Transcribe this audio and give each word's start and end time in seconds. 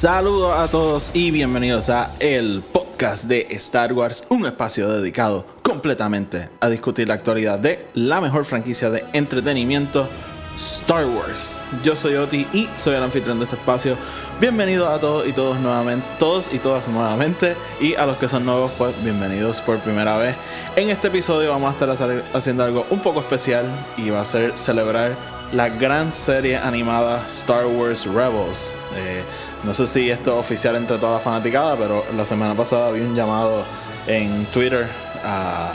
Saludos 0.00 0.58
a 0.58 0.66
todos 0.68 1.10
y 1.12 1.30
bienvenidos 1.30 1.90
a 1.90 2.14
el 2.20 2.62
podcast 2.72 3.24
de 3.24 3.46
Star 3.50 3.92
Wars, 3.92 4.24
un 4.30 4.46
espacio 4.46 4.88
dedicado 4.88 5.44
completamente 5.62 6.48
a 6.58 6.70
discutir 6.70 7.06
la 7.06 7.12
actualidad 7.12 7.58
de 7.58 7.86
la 7.92 8.22
mejor 8.22 8.46
franquicia 8.46 8.88
de 8.88 9.04
entretenimiento, 9.12 10.08
Star 10.56 11.04
Wars. 11.04 11.54
Yo 11.84 11.94
soy 11.94 12.14
Oti 12.14 12.46
y 12.54 12.66
soy 12.76 12.94
el 12.94 13.02
anfitrión 13.02 13.40
de 13.40 13.44
este 13.44 13.56
espacio. 13.56 13.98
Bienvenidos 14.40 14.88
a 14.88 14.98
todos 14.98 15.28
y 15.28 15.34
todos 15.34 15.60
nuevamente, 15.60 16.06
todos 16.18 16.48
y 16.50 16.58
todas 16.60 16.88
nuevamente, 16.88 17.54
y 17.78 17.94
a 17.94 18.06
los 18.06 18.16
que 18.16 18.30
son 18.30 18.46
nuevos, 18.46 18.72
pues 18.78 18.94
bienvenidos 19.04 19.60
por 19.60 19.80
primera 19.80 20.16
vez. 20.16 20.34
En 20.76 20.88
este 20.88 21.08
episodio 21.08 21.50
vamos 21.50 21.68
a 21.68 21.72
estar 21.72 22.24
haciendo 22.32 22.64
algo 22.64 22.86
un 22.88 23.00
poco 23.00 23.20
especial 23.20 23.66
y 23.98 24.08
va 24.08 24.22
a 24.22 24.24
ser 24.24 24.56
celebrar 24.56 25.39
la 25.52 25.68
gran 25.68 26.12
serie 26.12 26.56
animada 26.58 27.24
Star 27.26 27.66
Wars 27.66 28.06
Rebels. 28.06 28.70
Eh, 28.96 29.22
no 29.64 29.74
sé 29.74 29.86
si 29.86 30.10
esto 30.10 30.32
es 30.32 30.36
oficial 30.38 30.76
entre 30.76 30.98
toda 30.98 31.14
la 31.14 31.18
fanaticada, 31.20 31.76
pero 31.76 32.04
la 32.16 32.24
semana 32.24 32.54
pasada 32.54 32.88
había 32.88 33.02
un 33.02 33.14
llamado 33.14 33.64
en 34.06 34.44
Twitter 34.46 34.86
a, 35.24 35.72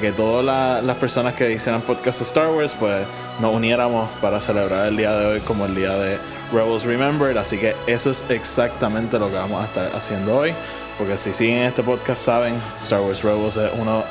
que 0.00 0.12
todas 0.12 0.44
la- 0.44 0.80
las 0.80 0.96
personas 0.96 1.34
que 1.34 1.50
hicieran 1.52 1.80
podcast 1.82 2.20
de 2.20 2.24
Star 2.24 2.48
Wars, 2.48 2.74
pues 2.78 3.06
nos 3.40 3.52
uniéramos 3.54 4.08
para 4.20 4.40
celebrar 4.40 4.86
el 4.86 4.96
día 4.96 5.12
de 5.12 5.26
hoy 5.26 5.40
como 5.40 5.66
el 5.66 5.74
día 5.74 5.90
de 5.94 6.18
Rebels 6.52 6.84
Remembered. 6.84 7.36
Así 7.36 7.58
que 7.58 7.74
eso 7.86 8.10
es 8.10 8.24
exactamente 8.30 9.18
lo 9.18 9.28
que 9.28 9.34
vamos 9.36 9.60
a 9.62 9.66
estar 9.66 9.90
haciendo 9.94 10.36
hoy. 10.38 10.54
Porque 10.96 11.18
si 11.18 11.34
siguen 11.34 11.64
este 11.64 11.82
podcast, 11.82 12.24
saben, 12.24 12.54
Star 12.80 13.00
Wars 13.00 13.22
Rebels 13.22 13.56
es 13.56 13.70
uno 13.78 14.04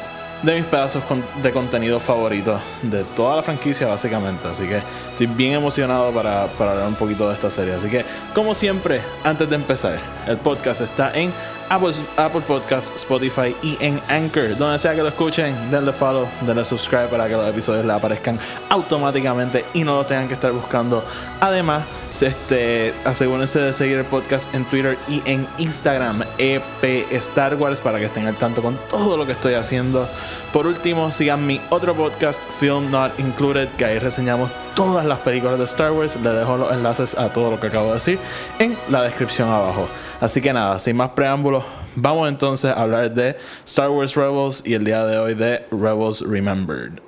de 0.44 0.56
mis 0.56 0.66
pedazos 0.66 1.02
de 1.42 1.52
contenido 1.52 2.00
favoritos 2.00 2.62
de 2.84 3.04
toda 3.16 3.38
la 3.38 3.44
franquicia 3.44 3.88
básicamente. 3.88 4.48
Así 4.48 4.68
que 4.68 4.82
estoy 5.12 5.28
bien 5.28 5.54
emocionado 5.54 6.12
para, 6.12 6.48
para 6.48 6.72
hablar 6.72 6.88
un 6.88 6.96
poquito 6.96 7.28
de 7.28 7.36
esta 7.36 7.50
serie. 7.50 7.74
Así 7.74 7.90
que 7.90 8.06
como 8.36 8.54
siempre, 8.54 9.02
antes 9.24 9.50
de 9.50 9.56
empezar, 9.56 10.00
el 10.28 10.38
podcast 10.38 10.82
está 10.82 11.12
en 11.14 11.32
Apple, 11.70 11.94
Apple 12.18 12.42
Podcasts, 12.42 12.92
Spotify 12.96 13.56
y 13.64 13.78
en 13.80 14.00
Anchor. 14.10 14.56
Donde 14.58 14.78
sea 14.80 14.94
que 14.94 15.02
lo 15.02 15.08
escuchen, 15.08 15.72
denle 15.72 15.94
follow, 15.94 16.28
denle 16.42 16.66
subscribe 16.66 17.08
para 17.08 17.28
que 17.28 17.34
los 17.34 17.48
episodios 17.48 17.86
les 17.86 17.96
aparezcan 17.96 18.38
automáticamente 18.70 19.66
y 19.74 19.84
no 19.84 19.96
lo 19.96 20.06
tengan 20.06 20.28
que 20.28 20.34
estar 20.34 20.52
buscando. 20.52 21.04
Además, 21.40 21.84
este, 22.22 22.94
asegúrense 23.06 23.60
de 23.60 23.74
seguir 23.74 23.98
el 23.98 24.06
podcast 24.06 24.54
en 24.54 24.66
Twitter 24.66 24.98
y 25.08 25.22
en 25.26 25.48
Instagram, 25.58 26.24
EP 26.38 27.12
Star 27.14 27.56
Wars, 27.56 27.82
para 27.82 27.98
que 27.98 28.06
estén 28.06 28.28
al 28.28 28.36
tanto 28.36 28.62
con 28.62 28.78
todo 28.90 29.18
lo 29.18 29.26
que 29.26 29.32
estoy 29.32 29.56
haciendo. 29.56 30.08
Por 30.52 30.68
último, 30.68 31.12
sigan 31.12 31.48
mi 31.48 31.60
otro 31.72 31.96
podcast, 31.96 32.42
Film 32.60 32.92
Not 32.92 33.20
Included, 33.20 33.70
que 33.70 33.86
ahí 33.86 34.00
reseñamos 34.00 34.52
todas 34.76 35.06
las 35.06 35.20
películas 35.20 35.58
de 35.58 35.66
Star 35.66 35.92
Wars. 35.92 36.16
Les 36.16 36.36
dejo 36.36 36.58
los 36.58 36.72
enlaces 36.72 37.18
a 37.18 37.30
todo 37.30 37.52
lo 37.52 37.60
que 37.60 37.68
acabo 37.68 37.88
de 37.88 37.94
decir 37.96 38.20
en 38.60 38.78
la 38.90 39.02
descripción 39.02 39.50
abajo. 39.50 39.88
Así 40.22 40.42
que 40.42 40.54
nada, 40.54 40.78
sin 40.78 40.96
más 40.96 41.10
preámbulos, 41.10 41.64
vamos 41.96 42.30
entonces 42.30 42.72
a 42.72 42.82
hablar 42.82 43.12
de 43.14 43.38
Star 43.66 43.90
Wars 43.90 44.16
Rebels 44.16 44.62
y 44.66 44.76
el 44.76 44.84
día 44.84 45.06
de 45.06 45.18
hoy 45.18 45.34
de 45.34 45.66
Rebels 45.72 46.22
Remembered. 46.22 47.00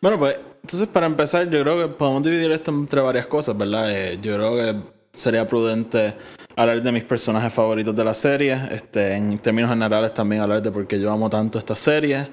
Bueno, 0.00 0.18
pues 0.18 0.36
entonces 0.64 0.88
para 0.88 1.04
empezar 1.04 1.50
yo 1.50 1.60
creo 1.60 1.78
que 1.78 1.88
podemos 1.94 2.22
dividir 2.22 2.50
esto 2.50 2.70
entre 2.70 3.02
varias 3.02 3.26
cosas, 3.26 3.54
¿verdad? 3.54 3.94
Eh, 3.94 4.18
yo 4.22 4.34
creo 4.34 4.56
que 4.56 4.76
sería 5.12 5.46
prudente 5.46 6.14
hablar 6.56 6.82
de 6.82 6.90
mis 6.90 7.04
personajes 7.04 7.52
favoritos 7.52 7.94
de 7.94 8.02
la 8.02 8.14
serie, 8.14 8.58
este, 8.70 9.14
en 9.14 9.38
términos 9.40 9.68
generales 9.68 10.14
también 10.14 10.40
hablar 10.40 10.62
de 10.62 10.70
por 10.70 10.86
qué 10.86 10.98
yo 10.98 11.12
amo 11.12 11.28
tanto 11.28 11.58
esta 11.58 11.76
serie. 11.76 12.30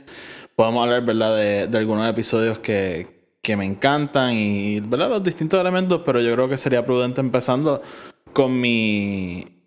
Podemos 0.55 0.81
hablar, 0.81 1.03
¿verdad? 1.03 1.35
De, 1.35 1.67
de 1.67 1.77
algunos 1.77 2.09
episodios 2.09 2.59
que, 2.59 3.35
que 3.41 3.57
me 3.57 3.65
encantan 3.65 4.31
y, 4.31 4.79
¿verdad? 4.79 5.09
Los 5.09 5.23
distintos 5.23 5.59
elementos, 5.59 6.01
pero 6.05 6.21
yo 6.21 6.33
creo 6.33 6.47
que 6.47 6.55
sería 6.55 6.85
prudente 6.85 7.19
empezando 7.19 7.81
con 8.31 8.61
mi 8.61 9.60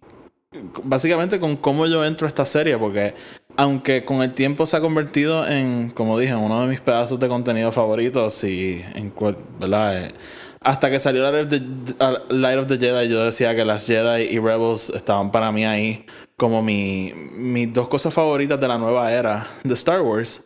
básicamente 0.82 1.38
con 1.38 1.56
cómo 1.56 1.86
yo 1.86 2.04
entro 2.04 2.26
a 2.26 2.28
esta 2.28 2.44
serie, 2.44 2.76
porque 2.78 3.14
aunque 3.56 4.04
con 4.04 4.22
el 4.22 4.32
tiempo 4.34 4.66
se 4.66 4.76
ha 4.76 4.80
convertido 4.80 5.46
en, 5.46 5.90
como 5.90 6.18
dije, 6.18 6.34
uno 6.34 6.62
de 6.62 6.66
mis 6.68 6.80
pedazos 6.80 7.18
de 7.20 7.28
contenido 7.28 7.72
favoritos 7.72 8.42
y 8.44 8.84
en 8.94 9.10
cual, 9.10 9.36
¿verdad? 9.58 10.04
Eh, 10.04 10.14
hasta 10.60 10.90
que 10.90 10.98
salió 10.98 11.30
Light 11.30 11.44
of, 11.44 11.48
the, 11.48 12.34
Light 12.34 12.58
of 12.58 12.66
the 12.66 12.78
Jedi, 12.78 13.08
yo 13.08 13.24
decía 13.24 13.54
que 13.54 13.64
las 13.64 13.86
Jedi 13.86 14.22
y 14.22 14.38
Rebels 14.38 14.90
estaban 14.90 15.30
para 15.30 15.52
mí 15.52 15.64
ahí 15.64 16.06
como 16.36 16.62
mi, 16.62 17.12
mis 17.14 17.72
dos 17.72 17.88
cosas 17.88 18.14
favoritas 18.14 18.58
de 18.58 18.66
la 18.66 18.78
nueva 18.78 19.12
era 19.12 19.46
de 19.62 19.74
Star 19.74 20.00
Wars. 20.00 20.44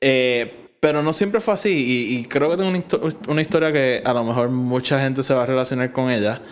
Eh, 0.00 0.68
pero 0.78 1.02
no 1.02 1.12
siempre 1.12 1.40
fue 1.40 1.54
así 1.54 2.18
y, 2.20 2.24
creo 2.26 2.50
que 2.50 2.58
tengo 2.58 2.68
una, 2.68 2.84
una 3.28 3.40
historia 3.40 3.72
que 3.72 4.02
a 4.04 4.12
lo 4.12 4.24
mejor 4.24 4.50
mucha 4.50 5.00
gente 5.00 5.22
se 5.22 5.32
va 5.32 5.44
a 5.44 5.46
relacionar 5.46 5.90
con 5.90 6.10
ella. 6.10 6.42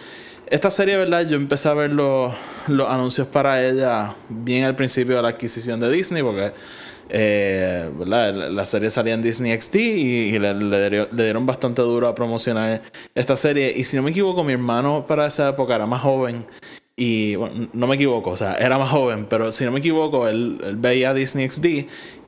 Esta 0.47 0.71
serie, 0.71 0.97
¿verdad? 0.97 1.27
Yo 1.27 1.37
empecé 1.37 1.69
a 1.69 1.75
ver 1.75 1.93
los, 1.93 2.33
los 2.69 2.89
anuncios 2.89 3.27
para 3.27 3.65
ella 3.65 4.15
bien 4.29 4.65
al 4.65 4.77
principio 4.77 5.17
de 5.17 5.23
la 5.23 5.29
adquisición 5.29 5.81
de 5.81 5.91
Disney, 5.91 6.23
porque 6.23 6.53
eh. 7.09 7.91
La- 8.07 8.67
serie 8.67 8.91
salía 8.91 9.15
en 9.15 9.23
Disney 9.23 9.59
XD 9.61 9.75
y, 9.77 10.39
le 10.39 11.07
dieron 11.13 11.47
bastante 11.47 11.83
duro 11.83 12.09
a 12.09 12.15
promocionar 12.15 12.83
esta 13.15 13.37
serie. 13.37 13.73
Y 13.77 13.85
si 13.85 13.97
no 13.97 14.03
me 14.03 14.11
equivoco, 14.11 14.43
mi 14.45 14.53
hermano 14.55 15.07
para 15.07 15.27
esa 15.27 15.51
época 15.51 15.75
era 15.75 15.87
más 15.87 16.03
joven. 16.03 16.47
Y 16.97 17.35
bueno, 17.35 17.69
no 17.73 17.89
me 17.89 17.97
equivoco, 17.97 18.31
o 18.31 18.37
sea, 18.37 18.55
era 18.55 18.79
más 18.79 18.89
joven, 18.89 19.27
pero 19.29 19.51
si 19.51 19.65
no 19.65 19.73
me 19.73 19.81
equivoco, 19.81 20.29
él, 20.29 20.61
él 20.63 20.77
veía 20.77 21.13
Disney 21.13 21.49
XD 21.49 21.65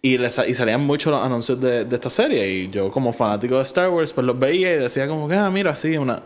y, 0.02 0.16
y 0.24 0.54
salían 0.54 0.84
muchos 0.84 1.12
los 1.12 1.24
anuncios 1.24 1.60
de, 1.60 1.84
de 1.84 1.94
esta 1.94 2.10
serie. 2.10 2.48
Y 2.48 2.68
yo, 2.68 2.90
como 2.90 3.12
fanático 3.12 3.56
de 3.58 3.62
Star 3.62 3.90
Wars, 3.90 4.12
pues 4.12 4.26
los 4.26 4.36
veía 4.36 4.74
y 4.74 4.78
decía, 4.78 5.06
como 5.06 5.28
que, 5.28 5.36
ah, 5.36 5.50
mira, 5.50 5.74
sí, 5.76 5.96
una, 5.96 6.22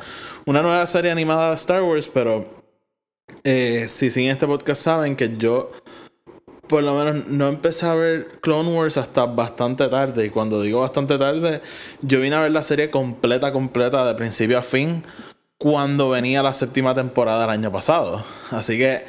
una 0.47 0.63
nueva 0.63 0.87
serie 0.87 1.11
animada 1.11 1.51
de 1.51 1.57
Star 1.57 1.83
Wars, 1.83 2.09
pero 2.09 2.47
eh, 3.45 3.87
si 3.89 4.09
siguen 4.09 4.33
este 4.33 4.47
podcast 4.47 4.83
saben 4.83 5.17
que 5.17 5.37
yo 5.37 5.71
por 6.71 6.85
lo 6.85 6.95
menos 6.95 7.27
no 7.27 7.49
empecé 7.49 7.85
a 7.85 7.95
ver 7.95 8.39
Clone 8.41 8.73
Wars 8.73 8.97
hasta 8.97 9.27
bastante 9.27 9.89
tarde. 9.89 10.27
Y 10.27 10.31
cuando 10.31 10.63
digo 10.63 10.81
bastante 10.81 11.19
tarde, 11.19 11.61
yo 12.01 12.21
vine 12.21 12.37
a 12.37 12.43
ver 12.43 12.53
la 12.53 12.63
serie 12.63 12.91
completa, 12.91 13.53
completa, 13.53 14.07
de 14.07 14.15
principio 14.15 14.57
a 14.57 14.63
fin, 14.63 15.03
cuando 15.61 16.09
venía 16.09 16.43
la 16.43 16.55
séptima 16.55 16.95
temporada 16.95 17.45
el 17.45 17.51
año 17.51 17.71
pasado. 17.71 18.25
Así 18.51 18.79
que 18.79 19.05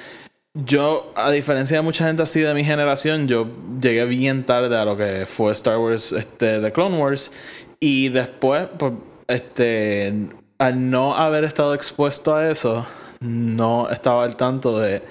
yo, 0.54 1.14
a 1.16 1.32
diferencia 1.32 1.78
de 1.78 1.82
mucha 1.82 2.06
gente 2.06 2.24
así 2.24 2.42
de 2.42 2.54
mi 2.54 2.66
generación, 2.66 3.26
yo 3.26 3.48
llegué 3.82 4.04
bien 4.04 4.46
tarde 4.46 4.78
a 4.78 4.84
lo 4.84 4.98
que 4.98 5.26
fue 5.26 5.54
Star 5.54 5.78
Wars 5.78 6.12
este, 6.12 6.60
de 6.60 6.72
Clone 6.74 6.98
Wars. 6.98 7.32
Y 7.80 8.10
después, 8.10 8.68
pues, 8.78 8.92
este, 9.30 10.14
al 10.58 10.92
no 10.92 11.16
haber 11.16 11.46
estado 11.46 11.74
expuesto 11.74 12.36
a 12.36 12.52
eso, 12.52 12.86
no 13.22 13.90
estaba 13.90 14.26
al 14.26 14.36
tanto 14.36 14.78
de 14.78 15.04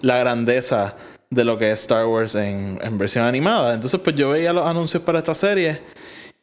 la 0.00 0.18
grandeza 0.18 0.96
de 1.30 1.44
lo 1.44 1.58
que 1.58 1.70
es 1.70 1.82
Star 1.82 2.06
Wars 2.06 2.34
en, 2.34 2.80
en 2.82 2.98
versión 2.98 3.24
animada. 3.24 3.72
Entonces, 3.72 4.00
pues 4.00 4.16
yo 4.16 4.30
veía 4.30 4.52
los 4.52 4.66
anuncios 4.66 5.00
para 5.04 5.20
esta 5.20 5.34
serie. 5.34 5.80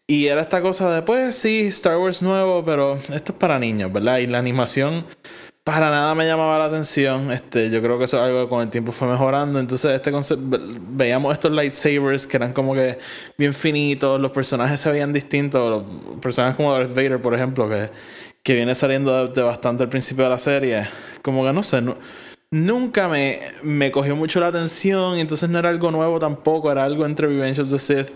Y 0.07 0.27
era 0.27 0.41
esta 0.41 0.61
cosa 0.61 0.93
de, 0.93 1.01
pues 1.01 1.35
sí, 1.35 1.61
Star 1.67 1.97
Wars 1.97 2.21
nuevo, 2.21 2.63
pero 2.63 2.93
esto 3.11 3.31
es 3.31 3.37
para 3.37 3.57
niños, 3.57 3.91
¿verdad? 3.91 4.19
Y 4.19 4.27
la 4.27 4.37
animación 4.37 5.03
para 5.63 5.89
nada 5.89 6.13
me 6.13 6.27
llamaba 6.27 6.59
la 6.59 6.65
atención. 6.65 7.31
Este, 7.31 7.71
yo 7.71 7.81
creo 7.81 7.97
que 7.97 8.05
eso 8.05 8.17
es 8.17 8.23
algo 8.23 8.43
que 8.43 8.49
con 8.49 8.61
el 8.61 8.69
tiempo 8.69 8.91
fue 8.91 9.07
mejorando. 9.07 9.59
Entonces, 9.59 9.93
este 9.93 10.11
concepto, 10.11 10.59
veíamos 10.89 11.33
estos 11.33 11.51
lightsabers 11.51 12.27
que 12.27 12.37
eran 12.37 12.53
como 12.53 12.75
que 12.75 12.99
bien 13.35 13.51
finitos, 13.51 14.21
los 14.21 14.29
personajes 14.29 14.79
se 14.79 14.91
veían 14.91 15.11
distintos. 15.11 15.71
Los 15.71 16.19
personajes 16.19 16.55
como 16.55 16.71
Darth 16.71 16.93
Vader, 16.93 17.19
por 17.19 17.33
ejemplo, 17.33 17.67
que, 17.67 17.89
que 18.43 18.53
viene 18.53 18.75
saliendo 18.75 19.25
de, 19.25 19.41
bastante 19.41 19.81
al 19.81 19.89
principio 19.89 20.25
de 20.25 20.29
la 20.29 20.39
serie. 20.39 20.87
Como 21.23 21.43
que 21.43 21.51
no 21.51 21.63
sé, 21.63 21.81
nunca 22.51 23.07
me, 23.07 23.39
me 23.63 23.91
cogió 23.91 24.15
mucho 24.15 24.39
la 24.39 24.47
atención. 24.47 25.17
Entonces 25.17 25.49
no 25.49 25.57
era 25.57 25.69
algo 25.69 25.89
nuevo 25.89 26.19
tampoco, 26.19 26.71
era 26.71 26.83
algo 26.83 27.07
entre 27.07 27.25
Revenge 27.25 27.61
of 27.61 27.71
the 27.71 27.79
Sith 27.79 28.11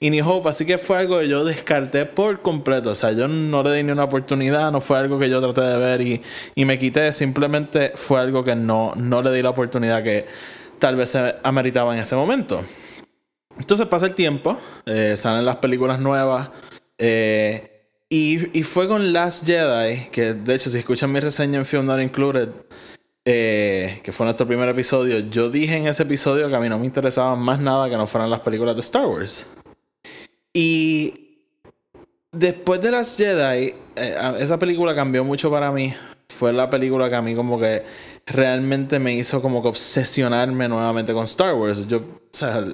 y 0.00 0.10
New 0.10 0.28
Hope. 0.28 0.48
Así 0.48 0.64
que 0.64 0.78
fue 0.78 0.98
algo 0.98 1.18
que 1.20 1.28
yo 1.28 1.44
descarté 1.44 2.06
por 2.06 2.42
completo. 2.42 2.90
O 2.90 2.94
sea, 2.94 3.12
yo 3.12 3.28
no 3.28 3.62
le 3.62 3.72
di 3.72 3.82
ni 3.82 3.92
una 3.92 4.04
oportunidad, 4.04 4.70
no 4.72 4.80
fue 4.80 4.98
algo 4.98 5.18
que 5.18 5.28
yo 5.28 5.40
traté 5.40 5.60
de 5.62 5.78
ver 5.78 6.00
y, 6.00 6.22
y 6.54 6.64
me 6.64 6.78
quité. 6.78 7.12
Simplemente 7.12 7.92
fue 7.94 8.20
algo 8.20 8.44
que 8.44 8.54
no, 8.54 8.92
no 8.96 9.22
le 9.22 9.32
di 9.32 9.42
la 9.42 9.50
oportunidad 9.50 10.02
que 10.02 10.26
tal 10.78 10.96
vez 10.96 11.10
se 11.10 11.36
ameritaba 11.42 11.94
en 11.94 12.00
ese 12.00 12.16
momento. 12.16 12.62
Entonces 13.58 13.86
pasa 13.86 14.06
el 14.06 14.14
tiempo, 14.14 14.58
eh, 14.84 15.14
salen 15.16 15.44
las 15.44 15.56
películas 15.56 16.00
nuevas. 16.00 16.50
eh, 16.98 17.70
y, 18.08 18.58
y 18.58 18.62
fue 18.62 18.86
con 18.86 19.12
Last 19.12 19.44
Jedi, 19.46 20.08
que 20.12 20.34
de 20.34 20.54
hecho, 20.54 20.70
si 20.70 20.78
escuchan 20.78 21.10
mi 21.10 21.18
reseña 21.20 21.58
en 21.58 21.64
Film 21.64 21.86
Not 21.86 22.00
Included, 22.00 22.48
eh, 23.24 24.00
que 24.04 24.12
fue 24.12 24.26
nuestro 24.26 24.46
primer 24.46 24.68
episodio, 24.68 25.20
yo 25.20 25.50
dije 25.50 25.76
en 25.76 25.86
ese 25.86 26.02
episodio 26.02 26.48
que 26.48 26.54
a 26.54 26.60
mí 26.60 26.68
no 26.68 26.78
me 26.78 26.86
interesaba 26.86 27.34
más 27.34 27.58
nada 27.58 27.88
que 27.88 27.96
no 27.96 28.06
fueran 28.06 28.30
las 28.30 28.40
películas 28.40 28.74
de 28.76 28.82
Star 28.82 29.06
Wars. 29.06 29.46
Y 30.54 31.40
después 32.30 32.80
de 32.80 32.92
las 32.92 33.16
Jedi, 33.16 33.74
eh, 33.96 34.34
esa 34.38 34.58
película 34.58 34.94
cambió 34.94 35.24
mucho 35.24 35.50
para 35.50 35.72
mí. 35.72 35.92
Fue 36.28 36.52
la 36.52 36.70
película 36.70 37.08
que 37.08 37.16
a 37.16 37.22
mí 37.22 37.34
como 37.34 37.58
que 37.58 37.84
realmente 38.26 38.98
me 38.98 39.14
hizo 39.14 39.42
como 39.42 39.60
que 39.60 39.68
obsesionarme 39.68 40.68
nuevamente 40.68 41.12
con 41.12 41.24
Star 41.24 41.54
Wars. 41.54 41.86
Yo, 41.86 41.98
o 41.98 42.02
sea, 42.30 42.64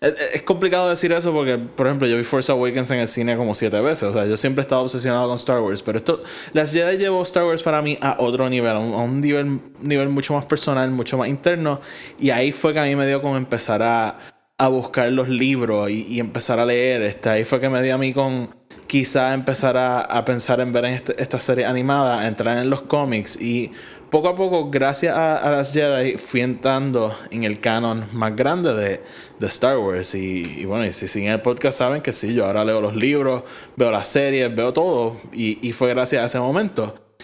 es 0.00 0.42
complicado 0.42 0.90
decir 0.90 1.12
eso 1.12 1.32
porque, 1.32 1.58
por 1.58 1.86
ejemplo, 1.86 2.08
yo 2.08 2.16
vi 2.16 2.24
Force 2.24 2.50
Awakens 2.50 2.90
en 2.90 2.98
el 2.98 3.08
cine 3.08 3.36
como 3.36 3.54
siete 3.54 3.80
veces. 3.80 4.04
O 4.04 4.12
sea, 4.12 4.26
yo 4.26 4.36
siempre 4.36 4.62
he 4.62 4.64
estado 4.64 4.82
obsesionado 4.82 5.28
con 5.28 5.36
Star 5.36 5.60
Wars. 5.60 5.82
Pero 5.82 5.98
esto, 5.98 6.22
las 6.52 6.72
Jedi 6.72 6.98
llevó 6.98 7.22
Star 7.22 7.44
Wars 7.44 7.62
para 7.62 7.80
mí 7.80 7.96
a 8.00 8.16
otro 8.18 8.48
nivel, 8.50 8.76
a 8.76 8.78
un, 8.78 9.20
nivel, 9.20 9.60
nivel 9.80 10.08
mucho 10.08 10.34
más 10.34 10.46
personal, 10.46 10.90
mucho 10.90 11.16
más 11.16 11.28
interno. 11.28 11.80
Y 12.18 12.30
ahí 12.30 12.50
fue 12.50 12.72
que 12.72 12.80
a 12.80 12.84
mí 12.84 12.96
me 12.96 13.06
dio 13.06 13.22
como 13.22 13.36
empezar 13.36 13.82
a, 13.82 14.18
a 14.60 14.68
buscar 14.68 15.10
los 15.10 15.28
libros 15.28 15.90
y, 15.90 16.20
empezar 16.20 16.58
a 16.58 16.66
leer. 16.66 17.00
Este, 17.00 17.30
ahí 17.30 17.44
fue 17.44 17.60
que 17.60 17.70
me 17.70 17.82
dio 17.82 17.94
a 17.94 17.98
mí 17.98 18.12
con 18.12 18.54
quizá 18.86 19.32
empezar 19.32 19.76
a, 19.78 20.24
pensar 20.26 20.60
en 20.60 20.70
ver 20.70 20.84
este, 20.84 21.20
esta 21.22 21.38
serie 21.38 21.64
animada, 21.64 22.26
entrar 22.26 22.58
en 22.58 22.68
los 22.68 22.82
cómics 22.82 23.40
y 23.40 23.72
poco 24.10 24.28
a 24.28 24.34
poco, 24.34 24.68
gracias 24.68 25.16
a, 25.16 25.50
las 25.50 25.72
Jedi, 25.72 26.18
fui 26.18 26.42
entrando 26.42 27.16
en 27.30 27.44
el 27.44 27.58
canon 27.58 28.04
más 28.12 28.36
grande 28.36 28.74
de, 28.74 29.00
de 29.38 29.46
Star 29.46 29.78
Wars. 29.78 30.14
Y, 30.14 30.66
bueno, 30.66 30.84
y 30.84 30.92
si 30.92 31.08
siguen 31.08 31.32
el 31.32 31.40
podcast 31.40 31.78
saben 31.78 32.02
que 32.02 32.12
sí, 32.12 32.34
yo 32.34 32.44
ahora 32.44 32.62
leo 32.62 32.82
los 32.82 32.94
libros, 32.94 33.44
veo 33.76 33.90
las 33.90 34.08
series, 34.08 34.54
veo 34.54 34.74
todo. 34.74 35.16
Y, 35.32 35.72
fue 35.72 35.88
gracias 35.88 36.22
a 36.22 36.26
ese 36.26 36.38
momento. 36.38 37.14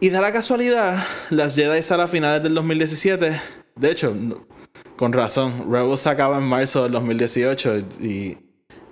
Y 0.00 0.08
da 0.08 0.22
la 0.22 0.32
casualidad, 0.32 1.04
las 1.28 1.56
Jedi 1.56 1.80
a 1.92 2.06
finales 2.06 2.42
del 2.42 2.54
2017. 2.54 3.40
De 3.76 3.90
hecho, 3.90 4.14
con 4.96 5.12
razón, 5.12 5.66
Rebels 5.70 6.06
acaba 6.06 6.38
en 6.38 6.44
marzo 6.44 6.84
del 6.84 6.92
2018 6.92 7.78
y 8.00 8.38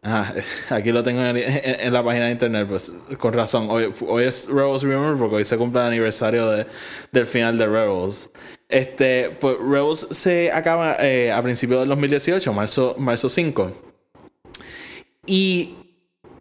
Ah, 0.04 0.34
aquí 0.70 0.90
lo 0.90 1.02
tengo 1.04 1.22
en, 1.22 1.92
la 1.92 2.04
página 2.04 2.26
de 2.26 2.32
internet, 2.32 2.66
pues 2.68 2.92
con 3.18 3.32
razón. 3.32 3.68
Hoy, 3.70 3.92
hoy 4.06 4.24
es 4.24 4.48
Rebels 4.48 4.82
Remember 4.82 5.16
porque 5.16 5.36
hoy 5.36 5.44
se 5.44 5.56
cumple 5.56 5.80
el 5.80 5.86
aniversario 5.86 6.48
de, 6.50 6.66
del 7.12 7.26
final 7.26 7.56
de 7.56 7.66
Rebels. 7.66 8.30
Este, 8.68 9.30
pues 9.30 9.56
Rebels 9.60 10.08
se 10.10 10.50
acaba 10.50 10.96
eh, 10.98 11.30
a 11.30 11.40
principios 11.42 11.80
del 11.80 11.88
2018, 11.90 12.52
marzo, 12.52 12.96
marzo 12.98 13.28
5. 13.28 13.70
Y 15.26 15.76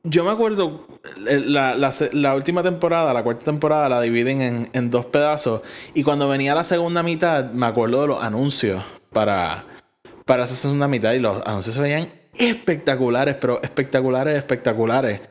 yo 0.04 0.24
me 0.24 0.31
acuerdo, 0.31 0.88
eh, 1.28 1.40
la, 1.46 1.75
la, 1.75 1.92
la, 2.14 2.36
última 2.36 2.64
temporada, 2.64 3.14
la 3.14 3.22
cuarta 3.22 3.46
temporada, 3.46 3.90
la 3.90 4.02
dividen 4.02 4.42
en, 4.42 4.69
en, 4.74 4.90
dos 4.90 5.06
pedazos. 5.06 5.62
Y 5.94 6.02
cuando 6.02 6.28
venía 6.28 6.56
la 6.56 6.64
segunda 6.64 7.04
mitad, 7.04 7.52
me 7.52 7.68
acuerdo 7.68 8.02
de 8.02 8.07
los 8.07 8.24
anuncios 8.24 9.00
para, 9.12 9.66
para 10.25 10.44
esa 10.44 10.56
segunda 10.56 10.88
mitad. 10.88 11.13
Y 11.13 11.19
los 11.19 11.46
anuncios 11.46 11.75
se 11.75 11.81
veían 11.81 12.10
espectaculares, 12.38 13.36
pero 13.36 13.62
espectaculares, 13.62 14.38
espectaculares. 14.38 15.22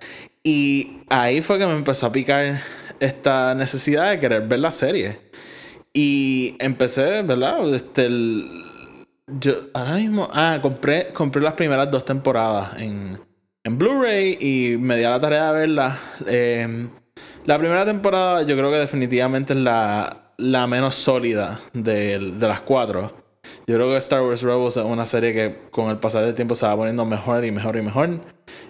Y 0.42 1.02
ahí 1.08 1.42
fue 1.42 1.58
que 1.58 1.66
me 1.66 1.72
empezó 1.72 2.06
a 2.06 2.12
picar 2.12 2.62
esta 3.00 3.54
necesidad 3.54 4.10
de 4.10 4.20
querer 4.20 4.46
ver 4.46 4.60
la 4.60 4.72
serie. 4.72 5.18
Y 5.92 6.56
empecé, 6.60 7.22
¿verdad? 7.22 7.74
Este, 7.74 8.08
yo 9.26 9.54
ahora 9.74 9.94
mismo, 9.94 10.28
ah, 10.32 10.58
compré, 10.62 11.08
compré 11.12 11.42
las 11.42 11.54
primeras 11.54 11.90
dos 11.90 12.04
temporadas 12.04 12.78
en, 12.78 13.18
en 13.64 13.78
Blu-ray 13.78 14.38
y 14.40 14.76
me 14.78 14.96
di 14.96 15.02
la 15.02 15.20
tarea 15.20 15.52
de 15.52 15.58
verla. 15.60 15.98
Em, 16.26 16.90
la 17.44 17.58
primera 17.58 17.84
temporada 17.84 18.42
yo 18.42 18.56
creo 18.56 18.70
que 18.70 18.78
definitivamente 18.78 19.52
es 19.52 19.58
la, 19.58 20.32
la 20.36 20.66
menos 20.66 20.94
sólida 20.94 21.60
de, 21.72 22.18
de 22.18 22.48
las 22.48 22.60
cuatro. 22.60 23.29
Yo 23.70 23.76
creo 23.76 23.90
que 23.90 23.98
Star 23.98 24.22
Wars 24.22 24.42
Rebels 24.42 24.76
es 24.78 24.84
una 24.84 25.06
serie 25.06 25.32
que 25.32 25.56
con 25.70 25.90
el 25.90 25.98
pasar 25.98 26.24
del 26.24 26.34
tiempo 26.34 26.56
se 26.56 26.66
va 26.66 26.74
poniendo 26.74 27.04
mejor 27.06 27.44
y 27.44 27.52
mejor 27.52 27.76
y 27.76 27.82
mejor. 27.82 28.18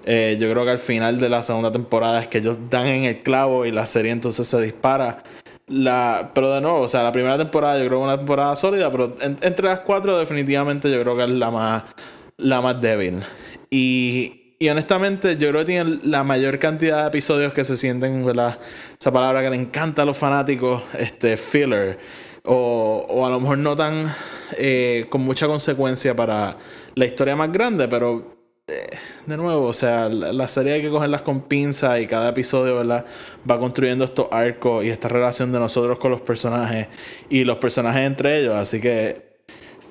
Eh, 0.05 0.37
yo 0.39 0.51
creo 0.51 0.67
que 0.67 0.73
al 0.73 0.79
final 0.79 1.19
de 1.19 1.31
la 1.31 1.43
segunda 1.43 1.73
temporada 1.73 2.21
es 2.21 2.29
que 2.29 2.37
ellos 2.37 2.59
dan 2.69 2.87
en 2.87 3.05
el 3.05 3.23
clavo 3.23 3.65
y 3.65 3.73
la 3.73 3.87
serie 3.87 4.11
entonces 4.11 4.47
se 4.47 4.61
dispara. 4.61 5.23
La, 5.69 6.33
pero 6.35 6.53
de 6.53 6.61
nuevo, 6.61 6.81
o 6.81 6.89
sea, 6.89 7.03
la 7.03 7.13
primera 7.13 7.39
temporada 7.39 7.79
yo 7.79 7.87
creo 7.87 7.99
que 7.99 8.05
una 8.05 8.19
temporada 8.19 8.55
sólida, 8.57 8.93
pero 8.93 9.17
entre 9.23 9.65
las 9.65 9.81
cuatro 9.81 10.19
definitivamente 10.19 10.93
yo 10.93 11.01
creo 11.01 11.17
que 11.17 11.25
es 11.25 11.31
la 11.31 11.51
más, 11.51 11.83
la 12.37 12.61
más 12.61 12.79
débil. 12.79 13.23
Y, 13.71 14.55
y 14.59 14.69
honestamente 14.69 15.39
yo 15.39 15.49
creo 15.49 15.61
que 15.61 15.73
tiene 15.73 16.01
la 16.03 16.25
mayor 16.25 16.59
cantidad 16.59 17.01
de 17.05 17.09
episodios 17.09 17.55
que 17.55 17.65
se 17.65 17.79
sienten, 17.79 18.23
¿verdad? 18.27 18.59
Esa 19.01 19.11
palabra 19.11 19.41
que 19.41 19.49
le 19.49 19.57
encanta 19.57 20.03
a 20.03 20.05
los 20.05 20.19
fanáticos, 20.19 20.83
este, 20.99 21.39
filler. 21.39 21.99
O, 22.45 23.07
o 23.09 23.27
a 23.27 23.31
lo 23.31 23.41
mejor 23.41 23.57
no 23.57 23.77
tan 23.77 24.07
eh, 24.57 25.07
con 25.11 25.23
mucha 25.23 25.47
consecuencia 25.47 26.15
para 26.15 26.57
la 26.95 27.05
historia 27.05 27.37
más 27.37 27.53
grande, 27.53 27.89
pero 27.89 28.41
eh, 28.67 28.89
de 29.27 29.37
nuevo, 29.37 29.67
o 29.67 29.73
sea, 29.73 30.09
la, 30.09 30.49
serie 30.49 30.75
hay 30.75 30.83
que 30.83 30.91
cogerlas 30.91 31.23
con 31.23 31.43
pinza 31.43 31.99
y 32.01 32.07
cada 32.07 32.31
episodio, 32.31 32.77
¿verdad? 32.77 33.05
Va 33.49 33.59
construyendo 33.59 34.05
estos 34.05 34.29
arcos 34.31 34.85
y 34.85 34.91
esta 34.91 35.09
relación 35.09 35.51
de 35.53 35.59
nosotros 35.59 35.99
con 35.99 36.11
los 36.11 36.21
personajes 36.21 36.89
y 37.29 37.45
los 37.45 37.59
personajes 37.59 38.03
entre 38.03 38.41
ellos, 38.41 38.55
así 38.55 38.81
que 38.81 39.41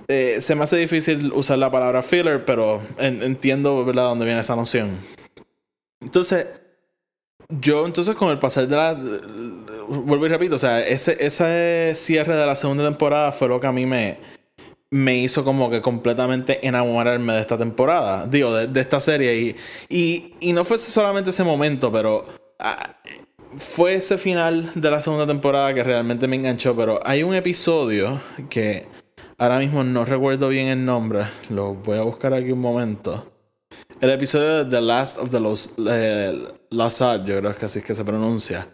eh, 0.07 0.38
se 0.39 0.56
me 0.56 0.63
hace 0.63 0.77
difícil 0.77 1.31
usar 1.33 1.57
la 1.59 1.69
palabra 1.69 2.01
filler, 2.01 2.45
pero 2.45 2.81
entiendo, 2.97 3.85
¿verdad?, 3.85 4.03
dónde 4.03 4.25
viene 4.25 4.41
esa 4.41 4.55
noción. 4.55 4.97
Entonces, 6.01 6.47
yo 7.50 7.85
entonces 7.85 8.15
con 8.15 8.29
el 8.29 8.39
pasar 8.39 8.67
de 8.67 8.75
la... 8.75 8.94
Vuelvo 8.94 10.25
y 10.25 10.29
repito, 10.29 10.55
o 10.55 10.59
sea, 10.59 10.85
ese, 10.85 11.17
ese 11.19 11.94
cierre 11.95 12.35
de 12.35 12.45
la 12.45 12.55
segunda 12.55 12.83
temporada 12.85 13.31
fue 13.31 13.47
lo 13.47 13.59
que 13.59 13.67
a 13.67 13.71
mí 13.71 13.85
me 13.85 14.38
me 14.91 15.18
hizo 15.18 15.44
como 15.44 15.69
que 15.69 15.81
completamente 15.81 16.65
enamorarme 16.68 17.33
de 17.33 17.41
esta 17.41 17.57
temporada, 17.57 18.25
digo, 18.27 18.53
de, 18.53 18.81
esta 18.81 19.00
serie. 19.00 19.56
Y, 19.89 20.36
y, 20.39 20.53
no 20.53 20.63
fue 20.63 20.77
solamente 20.77 21.30
ese 21.30 21.44
momento, 21.44 21.91
pero 21.91 22.25
ah, 22.57 22.97
fue 23.57 23.95
ese 23.95 24.18
final 24.18 24.71
de 24.74 24.91
la 24.91 25.01
segunda 25.01 25.27
temporada 25.27 25.74
que 25.74 25.83
realmente 25.83 26.27
me 26.27 26.38
enganchó. 26.38 26.75
Pero 26.75 27.00
hay 27.06 27.24
un 27.24 27.36
episodio 27.36 28.21
que 28.50 28.88
ahora 29.38 29.59
mismo 29.59 29.83
no 29.83 30.06
recuerdo 30.06 30.50
bien 30.50 30.68
el 30.68 30.83
nombre, 30.83 31.25
lo 31.50 31.75
voy 31.75 31.97
a 31.97 32.01
buscar 32.01 32.33
aquí 32.33 32.51
un 32.51 32.62
momento. 32.62 33.31
El 34.01 34.09
episodio 34.12 34.63
de 34.63 34.71
The 34.71 34.81
Last 34.81 35.18
of 35.19 35.30
the 35.30 35.39
Los, 35.39 35.75
eh, 35.88 36.47
Lazar, 36.71 37.25
yo 37.25 37.39
creo 37.39 37.56
que 37.56 37.65
así 37.65 37.80
es 37.80 37.86
que 37.86 37.94
se 37.94 38.03
pronuncia. 38.03 38.68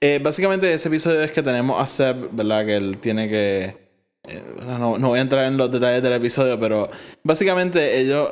Eh, 0.00 0.20
básicamente 0.22 0.72
ese 0.72 0.88
episodio 0.88 1.22
es 1.22 1.30
que 1.30 1.42
tenemos 1.42 1.80
a 1.80 1.86
Seb, 1.86 2.30
¿verdad? 2.32 2.66
Que 2.66 2.76
él 2.76 2.98
tiene 2.98 3.28
que 3.28 3.81
no, 4.24 4.98
no, 4.98 5.08
voy 5.08 5.18
a 5.18 5.22
entrar 5.22 5.46
en 5.46 5.56
los 5.56 5.70
detalles 5.70 6.02
del 6.02 6.12
episodio, 6.12 6.58
pero 6.58 6.88
básicamente 7.24 7.98
ellos 7.98 8.30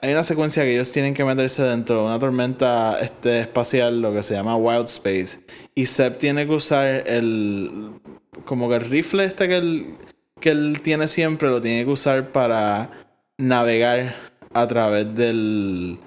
hay 0.00 0.12
una 0.12 0.22
secuencia 0.22 0.62
que 0.62 0.74
ellos 0.74 0.92
tienen 0.92 1.14
que 1.14 1.24
meterse 1.24 1.64
dentro 1.64 1.96
de 1.96 2.06
una 2.06 2.18
tormenta 2.18 3.00
este, 3.00 3.40
espacial, 3.40 4.00
lo 4.00 4.12
que 4.12 4.22
se 4.22 4.34
llama 4.34 4.56
Wild 4.56 4.86
Space, 4.86 5.40
y 5.74 5.86
Seb 5.86 6.18
tiene 6.18 6.46
que 6.46 6.54
usar 6.54 6.86
el 7.08 8.00
como 8.44 8.68
que 8.68 8.76
el 8.76 8.82
rifle 8.82 9.24
este 9.24 9.48
que 9.48 9.56
él, 9.56 9.94
que 10.40 10.50
él 10.50 10.80
tiene 10.82 11.08
siempre, 11.08 11.50
lo 11.50 11.60
tiene 11.60 11.84
que 11.84 11.90
usar 11.90 12.30
para 12.30 12.90
navegar 13.36 14.14
a 14.54 14.66
través 14.68 15.14
del 15.14 15.98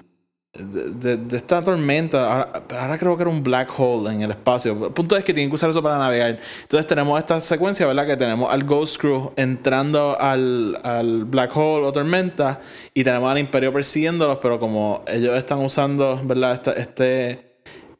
de, 0.58 1.16
de, 1.16 1.36
esta 1.36 1.62
tormenta. 1.62 2.32
Ahora, 2.32 2.62
ahora, 2.78 2.98
creo 2.98 3.16
que 3.16 3.22
era 3.22 3.30
un 3.30 3.42
black 3.42 3.72
hole 3.78 4.12
en 4.12 4.22
el 4.22 4.30
espacio. 4.30 4.86
El 4.86 4.92
punto 4.92 5.16
es 5.16 5.24
que 5.24 5.32
tienen 5.32 5.50
que 5.50 5.54
usar 5.54 5.70
eso 5.70 5.82
para 5.82 5.98
navegar. 5.98 6.38
Entonces 6.62 6.86
tenemos 6.86 7.18
esta 7.18 7.40
secuencia, 7.40 7.86
¿verdad? 7.86 8.06
Que 8.06 8.16
tenemos 8.16 8.52
al 8.52 8.64
Ghost 8.64 8.98
Crew 8.98 9.32
entrando 9.36 10.18
al, 10.20 10.78
al 10.82 11.24
black 11.24 11.56
hole 11.56 11.86
o 11.86 11.92
tormenta. 11.92 12.60
Y 12.94 13.04
tenemos 13.04 13.30
al 13.30 13.38
Imperio 13.38 13.72
persiguiéndolos. 13.72 14.38
Pero 14.42 14.58
como 14.58 15.04
ellos 15.06 15.36
están 15.36 15.58
usando, 15.58 16.20
¿verdad? 16.24 16.54
Esta, 16.54 16.72
este 16.72 17.46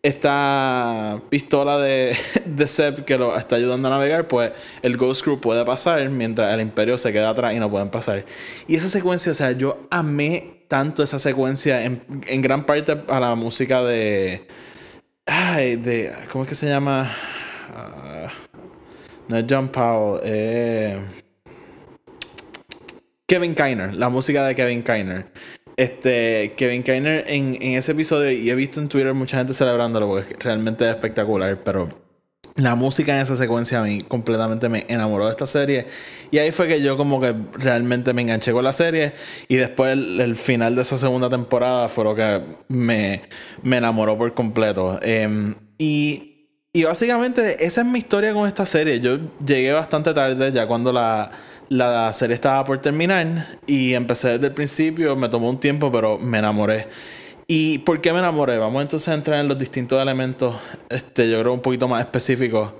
esta 0.06 1.20
pistola 1.30 1.78
de, 1.78 2.16
de 2.46 2.66
Seb 2.68 3.04
que 3.04 3.18
lo 3.18 3.36
está 3.36 3.56
ayudando 3.56 3.88
a 3.88 3.90
navegar, 3.90 4.28
pues 4.28 4.52
el 4.82 4.96
Ghost 4.96 5.24
Crew 5.24 5.40
puede 5.40 5.64
pasar 5.64 6.08
mientras 6.10 6.52
el 6.54 6.60
Imperio 6.60 6.96
se 6.96 7.12
queda 7.12 7.30
atrás 7.30 7.54
y 7.54 7.58
no 7.58 7.68
pueden 7.70 7.90
pasar. 7.90 8.24
Y 8.68 8.76
esa 8.76 8.88
secuencia, 8.88 9.32
o 9.32 9.34
sea, 9.34 9.52
yo 9.52 9.86
amé 9.90 10.55
tanto 10.68 11.02
esa 11.02 11.18
secuencia 11.18 11.84
en, 11.84 12.02
en 12.26 12.42
gran 12.42 12.66
parte 12.66 13.04
a 13.08 13.20
la 13.20 13.34
música 13.34 13.82
de. 13.82 14.46
Ay, 15.26 15.76
de. 15.76 16.12
¿Cómo 16.32 16.44
es 16.44 16.48
que 16.48 16.54
se 16.54 16.68
llama? 16.68 17.10
Uh, 17.70 18.28
no 19.28 19.36
es 19.36 19.44
John 19.48 19.68
Powell. 19.68 20.20
Eh, 20.24 20.98
Kevin 23.26 23.54
Kiner, 23.54 23.94
la 23.94 24.08
música 24.08 24.46
de 24.46 24.54
Kevin 24.54 24.82
Kiner. 24.82 25.26
Este, 25.76 26.54
Kevin 26.56 26.82
Kiner 26.82 27.24
en, 27.28 27.58
en, 27.60 27.72
ese 27.76 27.92
episodio, 27.92 28.30
y 28.30 28.48
he 28.48 28.54
visto 28.54 28.80
en 28.80 28.88
Twitter 28.88 29.12
mucha 29.12 29.38
gente 29.38 29.52
celebrándolo 29.52 30.08
porque 30.08 30.34
realmente 30.38 30.88
es 30.88 30.94
espectacular, 30.94 31.62
pero 31.62 32.05
la 32.56 32.74
música 32.74 33.14
en 33.14 33.20
esa 33.20 33.36
secuencia 33.36 33.80
a 33.80 33.84
mí 33.84 34.00
completamente 34.00 34.68
me 34.68 34.86
enamoró 34.88 35.26
de 35.26 35.32
esta 35.32 35.46
serie. 35.46 35.86
Y 36.30 36.38
ahí 36.38 36.50
fue 36.50 36.66
que 36.66 36.80
yo 36.80 36.96
como 36.96 37.20
que 37.20 37.34
realmente 37.54 38.12
me 38.12 38.22
enganché 38.22 38.52
con 38.52 38.64
la 38.64 38.72
serie. 38.72 39.12
Y 39.48 39.56
después 39.56 39.92
el, 39.92 40.36
final 40.36 40.74
de 40.74 40.82
esa 40.82 40.96
segunda 40.96 41.28
temporada 41.28 41.88
fue 41.88 42.04
lo 42.04 42.14
que 42.14 42.42
me, 42.68 43.22
me 43.62 43.76
enamoró 43.76 44.16
por 44.16 44.32
completo. 44.34 44.98
Em, 45.02 45.54
y, 45.78 46.32
Y 46.72 46.84
básicamente 46.84 47.64
esa 47.64 47.82
es 47.82 47.86
mi 47.86 47.98
historia 47.98 48.32
con 48.32 48.46
esta 48.46 48.66
serie. 48.66 49.00
Yo 49.00 49.18
llegué 49.44 49.72
bastante 49.72 50.14
tarde, 50.14 50.52
ya 50.52 50.66
cuando 50.66 50.92
la, 50.92 51.30
la 51.68 52.12
serie 52.12 52.34
estaba 52.34 52.64
por 52.64 52.80
terminar. 52.80 53.58
Y 53.66 53.94
empecé 53.94 54.30
desde 54.32 54.46
el 54.46 54.54
principio, 54.54 55.14
me 55.14 55.28
tomó 55.28 55.50
un 55.50 55.60
tiempo, 55.60 55.92
pero 55.92 56.18
me 56.18 56.38
enamoré. 56.38 56.88
¿Y 57.48 57.78
por 57.78 58.00
qué 58.00 58.12
me 58.12 58.18
enamoré? 58.18 58.58
Vamos 58.58 58.82
entonces 58.82 59.08
a 59.08 59.14
entrar 59.14 59.40
en 59.40 59.48
los 59.48 59.58
distintos 59.58 60.02
elementos, 60.02 60.56
este, 60.88 61.30
yo 61.30 61.40
creo 61.40 61.52
un 61.52 61.60
poquito 61.60 61.86
más 61.86 62.00
específicos, 62.00 62.72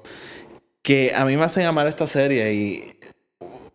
que 0.82 1.12
a 1.14 1.24
mí 1.24 1.36
me 1.36 1.44
hacen 1.44 1.66
amar 1.66 1.86
esta 1.86 2.06
serie. 2.08 2.52
Y 2.52 2.98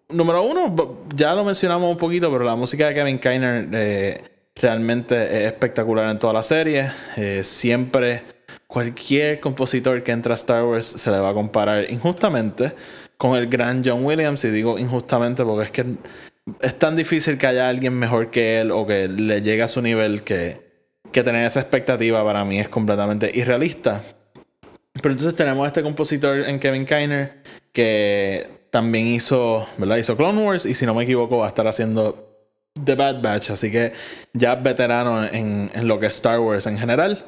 número 0.09 0.43
uno, 0.43 1.05
ya 1.15 1.33
lo 1.33 1.45
mencionamos 1.45 1.89
un 1.89 1.97
poquito, 1.97 2.29
pero 2.29 2.43
la 2.43 2.55
música 2.57 2.87
de 2.87 2.93
Kevin 2.93 3.19
Kiner 3.19 3.69
eh, 3.71 4.23
realmente 4.55 5.45
es 5.45 5.51
espectacular 5.51 6.09
en 6.09 6.19
toda 6.19 6.33
la 6.33 6.43
serie. 6.43 6.91
Eh, 7.15 7.41
siempre 7.45 8.23
cualquier 8.67 9.39
compositor 9.39 10.03
que 10.03 10.11
entra 10.11 10.33
a 10.33 10.35
Star 10.35 10.63
Wars 10.65 10.85
se 10.85 11.11
le 11.11 11.19
va 11.19 11.29
a 11.29 11.33
comparar 11.33 11.89
injustamente 11.89 12.73
con 13.17 13.37
el 13.37 13.47
gran 13.47 13.81
John 13.83 14.03
Williams. 14.03 14.43
Y 14.43 14.49
digo 14.49 14.77
injustamente 14.77 15.45
porque 15.45 15.63
es 15.63 15.71
que 15.71 15.85
es 16.59 16.79
tan 16.79 16.97
difícil 16.97 17.37
que 17.37 17.47
haya 17.47 17.69
alguien 17.69 17.93
mejor 17.93 18.29
que 18.29 18.59
él 18.59 18.71
o 18.71 18.85
que 18.85 19.07
le 19.07 19.41
llegue 19.41 19.63
a 19.63 19.67
su 19.69 19.81
nivel 19.81 20.23
que 20.23 20.70
que 21.11 21.23
tener 21.23 21.45
esa 21.45 21.59
expectativa 21.59 22.23
para 22.23 22.45
mí 22.45 22.59
es 22.59 22.69
completamente 22.69 23.31
irrealista. 23.33 24.01
Pero 24.93 25.13
entonces 25.13 25.35
tenemos 25.35 25.63
a 25.65 25.67
este 25.67 25.83
compositor 25.83 26.47
en 26.47 26.59
Kevin 26.59 26.85
Kiner 26.85 27.41
que 27.71 28.47
también 28.71 29.07
hizo, 29.07 29.67
¿verdad? 29.77 29.97
Hizo 29.97 30.17
Clone 30.17 30.43
Wars 30.45 30.65
y 30.65 30.73
si 30.73 30.85
no 30.85 30.93
me 30.93 31.03
equivoco 31.03 31.37
va 31.37 31.45
a 31.45 31.49
estar 31.49 31.67
haciendo 31.67 32.31
The 32.83 32.95
Bad 32.95 33.21
Batch, 33.21 33.51
así 33.51 33.71
que 33.71 33.93
ya 34.33 34.55
veterano 34.55 35.25
en, 35.25 35.69
en 35.73 35.87
lo 35.87 35.99
que 35.99 36.07
es 36.07 36.15
Star 36.15 36.39
Wars 36.39 36.67
en 36.67 36.77
general. 36.77 37.25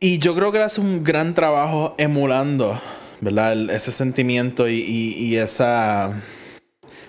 Y 0.00 0.18
yo 0.18 0.34
creo 0.34 0.52
que 0.52 0.58
hace 0.58 0.80
un 0.80 1.02
gran 1.02 1.34
trabajo 1.34 1.94
emulando, 1.98 2.80
¿verdad? 3.20 3.70
ese 3.70 3.92
sentimiento 3.92 4.68
y, 4.68 4.80
y, 4.80 5.36
esa, 5.36 6.20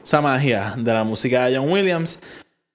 esa 0.04 0.22
magia 0.22 0.76
de 0.78 0.94
la 0.94 1.04
música 1.04 1.46
de 1.46 1.58
John 1.58 1.70
Williams 1.70 2.20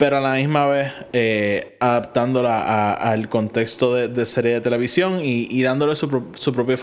pero 0.00 0.16
a 0.16 0.21
la 0.23 0.33
misma 0.37 0.66
vez 0.66 0.92
eh, 1.12 1.76
adaptándola 1.78 2.95
al 2.95 3.28
contexto 3.28 3.95
de, 3.95 4.25
serie 4.25 4.54
de 4.54 4.62
televisión 4.62 5.21
y, 5.23 5.62
dándole 5.62 5.95
su, 5.95 6.09
propio 6.09 6.78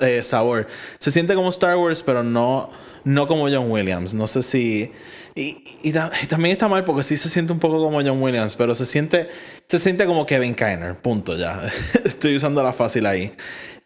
eh, 0.00 0.24
sabor. 0.24 0.66
Se 0.98 1.10
siente 1.10 1.34
como 1.34 1.50
Star 1.50 1.76
Wars, 1.76 2.02
pero 2.02 2.22
no, 2.22 2.70
no 3.04 3.26
como 3.26 3.50
John 3.50 3.70
Williams. 3.70 4.14
No 4.14 4.26
sé 4.26 4.42
si... 4.42 4.90
Y, 5.34 5.92
también 6.26 6.52
está 6.52 6.68
mal 6.68 6.84
porque 6.84 7.02
sí 7.02 7.18
se 7.18 7.28
siente 7.28 7.52
un 7.52 7.58
poco 7.58 7.80
como 7.80 8.00
John 8.00 8.22
Williams, 8.22 8.56
pero 8.56 8.74
se 8.74 8.86
siente, 8.86 9.28
se 9.66 9.78
siente 9.78 10.06
como 10.06 10.24
Kevin 10.24 10.54
Kiner, 10.54 10.96
punto 11.02 11.36
ya. 11.36 11.70
Estoy 12.04 12.34
usando 12.34 12.62
la 12.62 12.72
fácil 12.72 13.04
ahí. 13.04 13.30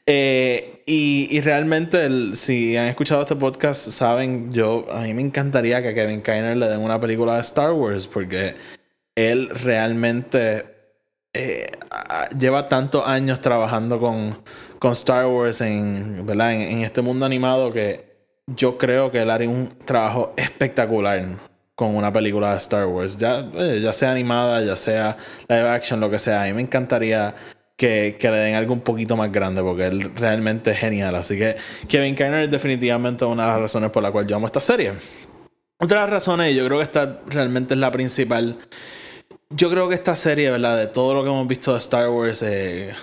Eh, 0.06 0.82
y, 0.86 1.40
realmente, 1.40 2.34
si 2.34 2.76
han 2.76 2.86
escuchado 2.86 3.22
este 3.22 3.36
podcast, 3.36 3.88
saben, 3.90 4.52
yo 4.52 4.84
a 4.90 5.02
mí 5.02 5.14
me 5.14 5.22
encantaría 5.22 5.80
que 5.80 5.88
a 5.88 5.94
Kevin 5.94 6.22
Kiner 6.22 6.56
le 6.56 6.66
den 6.68 6.80
una 6.80 7.00
película 7.00 7.36
de 7.36 7.40
Star 7.42 7.72
Wars, 7.72 8.06
porque 8.06 8.56
él 9.14 9.48
realmente 9.50 10.64
eh, 11.34 11.70
lleva 12.38 12.68
tantos 12.68 13.06
años 13.06 13.40
trabajando 13.40 14.00
con, 14.00 14.38
con 14.78 14.92
Star 14.92 15.26
Wars 15.26 15.60
en, 15.60 16.26
¿verdad? 16.26 16.52
En, 16.54 16.82
este 16.82 17.00
mundo 17.00 17.24
animado 17.24 17.72
que 17.72 18.12
yo 18.46 18.76
creo 18.76 19.10
que 19.10 19.22
él 19.22 19.30
haría 19.30 19.48
un 19.48 19.68
trabajo 19.84 20.34
espectacular 20.36 21.24
con 21.74 21.94
una 21.94 22.12
película 22.12 22.52
de 22.52 22.58
Star 22.58 22.86
Wars, 22.86 23.16
ya, 23.16 23.48
eh, 23.54 23.80
ya 23.80 23.92
sea 23.92 24.12
animada, 24.12 24.62
ya 24.62 24.76
sea 24.76 25.16
live 25.48 25.68
action, 25.68 26.00
lo 26.00 26.10
que 26.10 26.18
sea. 26.18 26.42
A 26.42 26.46
mí 26.46 26.52
me 26.52 26.62
encantaría 26.62 27.34
que, 27.82 28.30
le 28.30 28.36
den 28.36 28.54
algo 28.54 28.74
un 28.74 28.80
poquito 28.80 29.16
más 29.16 29.32
grande, 29.32 29.60
porque 29.60 29.86
él 29.86 30.12
realmente 30.14 30.70
es 30.70 30.78
genial. 30.78 31.14
Así 31.16 31.36
que 31.36 31.56
Kevin 31.88 32.14
Kiner 32.14 32.44
es 32.44 32.50
definitivamente 32.50 33.24
una 33.24 33.44
de 33.44 33.48
las 33.52 33.60
razones 33.60 33.90
por 33.90 34.02
la 34.02 34.12
cual 34.12 34.26
yo 34.26 34.36
amo 34.36 34.46
esta 34.46 34.60
serie. 34.60 34.92
Otra 35.80 35.98
de 35.98 36.04
las 36.04 36.10
razones, 36.10 36.52
y 36.52 36.56
yo 36.56 36.64
creo 36.64 36.78
que 36.78 36.84
esta 36.84 37.20
realmente 37.26 37.74
es 37.74 37.80
la 37.80 37.90
principal. 37.90 38.56
Yo 39.50 39.68
creo 39.68 39.88
que 39.88 39.96
esta 39.96 40.14
serie, 40.14 40.50
¿verdad? 40.50 40.78
De 40.78 40.86
todo 40.86 41.12
lo 41.14 41.24
que 41.24 41.30
hemos 41.30 41.46
visto 41.48 41.72
de 41.72 41.78
Star 41.78 42.08
Wars, 42.08 42.42
eh, 42.42 42.94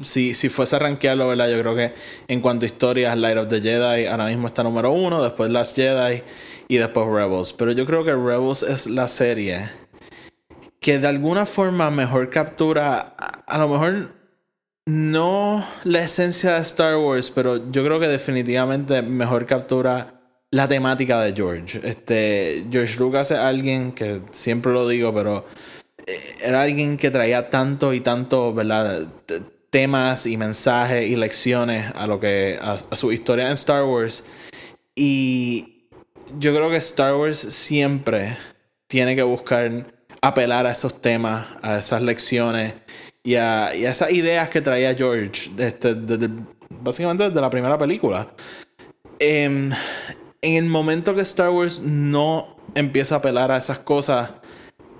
si, 0.00 0.34
si 0.34 0.48
fuese 0.48 0.76
a 0.76 0.78
rankearlo, 0.78 1.26
¿verdad? 1.26 1.48
Yo 1.48 1.60
creo 1.60 1.74
que 1.74 1.92
en 2.28 2.40
cuanto 2.40 2.66
a 2.66 2.68
historias, 2.68 3.18
Light 3.18 3.36
of 3.36 3.48
the 3.48 3.60
Jedi 3.60 4.06
ahora 4.06 4.26
mismo 4.26 4.46
está 4.46 4.62
número 4.62 4.92
uno, 4.92 5.22
después 5.22 5.50
Last 5.50 5.76
Jedi 5.76 6.22
y 6.68 6.76
después 6.76 7.06
Rebels. 7.08 7.52
Pero 7.52 7.72
yo 7.72 7.84
creo 7.84 8.04
que 8.04 8.12
Rebels 8.12 8.62
es 8.62 8.86
la 8.86 9.08
serie 9.08 9.83
que 10.84 10.98
de 10.98 11.08
alguna 11.08 11.46
forma 11.46 11.90
mejor 11.90 12.28
captura, 12.28 13.16
a, 13.46 13.56
lo 13.56 13.70
mejor 13.70 14.12
no 14.84 15.66
la 15.84 16.02
esencia 16.02 16.56
de 16.56 16.60
Star 16.60 16.98
Wars, 16.98 17.30
pero 17.30 17.70
yo 17.70 17.82
creo 17.82 17.98
que 17.98 18.06
definitivamente 18.06 19.00
mejor 19.00 19.46
captura 19.46 20.20
la 20.50 20.68
temática 20.68 21.22
de 21.22 21.32
George. 21.32 21.80
Este, 21.82 22.66
George 22.70 22.98
Lucas 22.98 23.30
es 23.30 23.38
alguien 23.38 23.92
que 23.92 24.20
siempre 24.30 24.72
lo 24.72 24.86
digo, 24.86 25.14
pero 25.14 25.46
eh, 26.06 26.20
era 26.42 26.60
alguien 26.60 26.98
que 26.98 27.10
traía 27.10 27.46
tanto 27.46 27.94
y 27.94 28.00
tanto, 28.00 28.52
¿verdad? 28.52 29.06
temas 29.70 30.26
y 30.26 30.36
mensajes 30.36 31.10
y 31.10 31.16
lecciones 31.16 31.92
a 31.94 32.06
lo 32.06 32.20
que 32.20 32.58
a 32.60 32.94
su 32.94 33.10
historia 33.10 33.46
en 33.46 33.54
Star 33.54 33.84
Wars 33.84 34.22
y 34.94 35.88
yo 36.38 36.54
creo 36.54 36.68
que 36.68 36.76
Star 36.76 37.16
Wars 37.16 37.38
siempre 37.38 38.36
tiene 38.86 39.16
que 39.16 39.22
buscar 39.22 39.94
apelar 40.26 40.66
a 40.66 40.72
esos 40.72 41.00
temas, 41.02 41.46
a 41.60 41.78
esas 41.78 42.00
lecciones 42.00 42.74
y 43.22 43.34
a, 43.34 43.74
esas 43.74 44.10
ideas 44.10 44.48
que 44.48 44.62
traía 44.62 44.94
George 44.94 45.50
básicamente 46.70 47.24
desde 47.24 47.40
la 47.40 47.50
primera 47.50 47.76
película. 47.76 48.28
Em, 49.18 49.70
en 50.40 50.64
el 50.64 50.70
momento 50.70 51.14
que 51.14 51.20
Star 51.20 51.50
Wars 51.50 51.80
no 51.80 52.56
empieza 52.74 53.16
a 53.16 53.18
apelar 53.18 53.50
a 53.50 53.58
esas 53.58 53.78
cosas, 53.78 54.30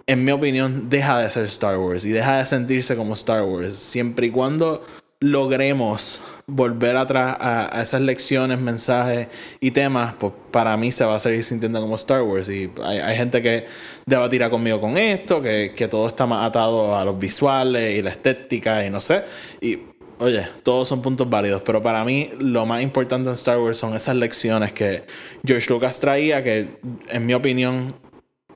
en 0.07 0.25
mi 0.25 0.33
opinión, 0.33 0.90
deja 0.90 1.19
de 1.21 1.31
ser 1.31 1.45
Star 1.45 1.78
Wars 1.78 2.04
y 2.04 2.11
deja 2.11 2.38
de 2.38 2.47
sentirse 2.47 2.95
como 2.95 3.14
Star 3.14 3.43
Wars. 3.43 3.76
Siempre 3.76 4.26
y 4.26 4.31
cuando 4.31 4.85
logremos 5.21 6.21
volver 6.47 6.97
atrás 6.97 7.37
a, 7.40 7.83
esas 7.83 8.00
lecciones, 8.00 8.61
mensajes 8.61 9.28
y 9.61 9.71
temas, 9.71 10.14
pues 10.14 10.33
para 10.50 10.76
mí 10.76 10.92
se 10.92 11.04
va 11.04 11.16
a 11.16 11.21
seguir 11.21 11.42
sintiendo 11.42 11.80
como 11.80 11.97
Star 11.97 12.23
Wars. 12.23 12.49
Y 12.49 12.71
hay, 12.83 13.16
gente 13.16 13.42
que 13.42 13.66
debatirá 14.06 14.50
conmigo 14.50 14.80
con 14.80 14.97
esto, 14.97 15.40
que, 15.40 15.73
que, 15.75 15.88
todo 15.88 16.09
está 16.09 16.26
más 16.26 16.44
atado 16.44 16.97
a 16.97 17.04
los 17.04 17.18
visuales 17.18 17.99
y 17.99 18.02
la 18.02 18.11
estética 18.11 18.85
y 18.85 18.90
no 18.90 19.00
sé. 19.00 19.25
Y 19.61 19.78
oye, 20.18 20.47
todos 20.62 20.88
son 20.88 21.02
puntos 21.02 21.28
válidos, 21.28 21.62
pero 21.64 21.83
para 21.83 22.04
mí 22.04 22.30
lo 22.38 22.66
más 22.66 22.83
importante 22.83 23.28
en 23.28 23.35
Star 23.35 23.59
Wars 23.59 23.78
son 23.78 23.94
esas 23.94 24.16
lecciones 24.16 24.73
que 24.73 25.04
George 25.44 25.73
Lucas 25.73 26.00
traía, 26.00 26.42
que 26.42 26.78
en 27.09 27.26
mi 27.26 27.35
opinión 27.35 27.94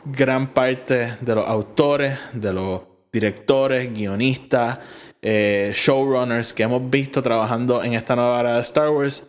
gran 0.04 0.52
parte 0.52 1.16
de 1.20 1.34
los 1.34 1.46
autores, 1.46 2.18
de 2.32 2.52
los 2.52 2.82
directores, 3.12 3.92
guionistas, 3.92 4.78
eh, 5.22 5.72
showrunners 5.74 6.52
que 6.52 6.62
hemos 6.62 6.88
visto 6.90 7.22
trabajando 7.22 7.82
en 7.82 7.94
esta 7.94 8.14
nueva 8.14 8.40
era 8.40 8.56
de 8.56 8.62
Star 8.62 8.90
Wars, 8.90 9.24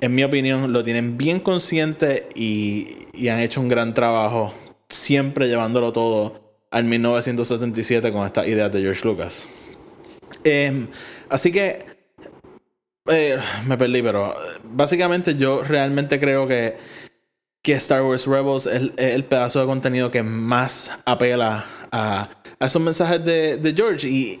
en 0.00 0.14
mi 0.14 0.22
opinión, 0.22 0.72
lo 0.72 0.84
tienen 0.84 1.16
bien 1.16 1.40
consciente 1.40 2.28
y, 2.34 3.06
han 3.28 3.40
hecho 3.40 3.60
un 3.60 3.68
gran 3.68 3.94
trabajo, 3.94 4.54
siempre 4.88 5.48
llevándolo 5.48 5.92
todo 5.92 6.54
al 6.70 6.84
1977 6.84 8.12
con 8.12 8.24
estas 8.24 8.46
ideas 8.46 8.72
de 8.72 8.80
George 8.80 9.06
Lucas. 9.06 9.48
Em, 10.44 10.86
así 11.28 11.50
que 11.50 11.84
eh, 13.10 13.38
me 13.66 13.76
perdí, 13.76 14.02
pero 14.02 14.34
básicamente 14.62 15.34
yo 15.34 15.64
realmente 15.64 16.20
creo 16.20 16.46
que, 16.46 16.76
que 17.62 17.72
Star 17.72 18.02
Wars 18.02 18.26
Rebels 18.26 18.66
es 18.66 18.90
el, 18.96 19.24
pedazo 19.24 19.60
de 19.60 19.66
contenido 19.66 20.12
que 20.12 20.22
más 20.22 20.92
apela 21.06 21.64
a, 21.90 22.28
esos 22.60 22.80
mensajes 22.80 23.24
de, 23.24 23.56
de 23.56 23.74
George. 23.74 24.08
Y, 24.08 24.40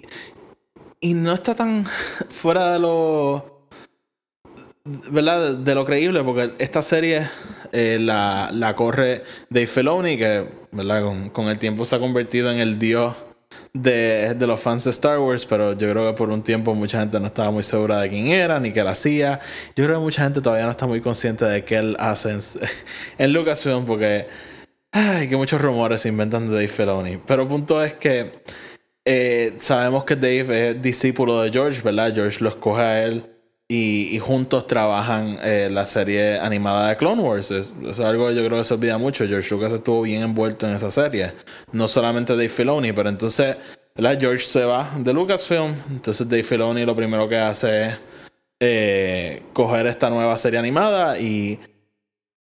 y 1.00 1.14
no 1.14 1.32
está 1.32 1.54
tan 1.54 1.84
fuera 2.28 2.72
de 2.72 2.78
lo. 2.78 3.68
¿Verdad? 5.10 5.54
De 5.54 5.74
lo 5.74 5.84
creíble, 5.84 6.24
porque 6.24 6.54
esta 6.58 6.80
serie 6.80 7.28
eh, 7.72 7.98
la, 8.00 8.50
la, 8.52 8.74
corre 8.74 9.22
Dave 9.50 9.66
Filoni, 9.66 10.16
que 10.16 10.46
¿verdad? 10.72 11.30
Con, 11.32 11.48
el 11.48 11.58
tiempo 11.58 11.84
se 11.84 11.96
ha 11.96 11.98
convertido 11.98 12.50
en 12.50 12.58
el 12.58 12.78
dios 12.78 13.14
de, 13.74 14.34
de, 14.34 14.46
los 14.46 14.58
fans 14.58 14.84
de 14.84 14.90
Star 14.90 15.18
Wars, 15.18 15.44
pero 15.44 15.72
yo 15.76 15.90
creo 15.90 16.10
que 16.10 16.16
por 16.16 16.30
un 16.30 16.42
tiempo 16.42 16.74
mucha 16.74 17.00
gente 17.00 17.20
no 17.20 17.26
estaba 17.26 17.50
muy 17.50 17.62
segura 17.64 18.00
de 18.00 18.08
quién 18.08 18.28
era 18.28 18.58
ni 18.60 18.72
qué 18.72 18.80
él 18.80 18.88
hacía. 18.88 19.40
Yo 19.76 19.84
creo 19.84 19.98
que 19.98 20.04
mucha 20.04 20.24
gente 20.24 20.40
todavía 20.40 20.64
no 20.64 20.70
está 20.70 20.86
muy 20.86 21.02
consciente 21.02 21.44
de 21.44 21.64
qué 21.64 21.76
él 21.76 21.96
hace 21.98 22.30
en, 22.30 22.40
en 23.18 23.32
Lucasfilm, 23.32 23.84
porque. 23.84 24.26
Ay, 24.90 25.28
que 25.28 25.36
muchos 25.36 25.60
rumores 25.60 26.00
se 26.00 26.08
inventan 26.08 26.46
de 26.48 26.54
Dave 26.54 26.68
Filoni. 26.68 27.18
Pero 27.26 27.42
el 27.42 27.48
punto 27.48 27.84
es 27.84 27.92
que 27.92 28.32
eh, 29.10 29.56
sabemos 29.60 30.04
que 30.04 30.16
Dave 30.16 30.68
es 30.68 30.82
discípulo 30.82 31.40
de 31.40 31.50
George, 31.50 31.80
¿verdad? 31.80 32.12
George 32.14 32.44
lo 32.44 32.50
escoge 32.50 32.82
a 32.82 33.04
él 33.04 33.24
y, 33.66 34.18
juntos 34.18 34.66
trabajan 34.66 35.38
eh, 35.42 35.70
la 35.70 35.86
serie 35.86 36.38
animada 36.38 36.90
de 36.90 36.96
Clone 36.98 37.22
Wars. 37.22 37.50
Es, 37.50 37.72
es, 37.88 38.00
algo 38.00 38.28
que 38.28 38.34
yo 38.34 38.44
creo 38.44 38.58
que 38.58 38.64
se 38.64 38.74
olvida 38.74 38.98
mucho. 38.98 39.26
George 39.26 39.48
Lucas 39.50 39.72
estuvo 39.72 40.02
bien 40.02 40.20
envuelto 40.20 40.68
en 40.68 40.74
esa 40.74 40.90
serie. 40.90 41.32
No 41.72 41.88
solamente 41.88 42.34
Dave 42.34 42.50
Filoni, 42.50 42.92
pero 42.92 43.08
entonces, 43.08 43.56
¿verdad? 43.96 44.18
George 44.20 44.44
se 44.44 44.66
va 44.66 44.90
de 44.98 45.14
Lucasfilm. 45.14 45.74
Entonces 45.90 46.28
Dave 46.28 46.42
Filoni 46.42 46.84
lo 46.84 46.94
primero 46.94 47.26
que 47.30 47.38
hace 47.38 47.84
es 47.84 47.94
eh, 48.60 49.42
coger 49.54 49.86
esta 49.86 50.10
nueva 50.10 50.36
serie 50.36 50.58
animada 50.58 51.18
y, 51.18 51.58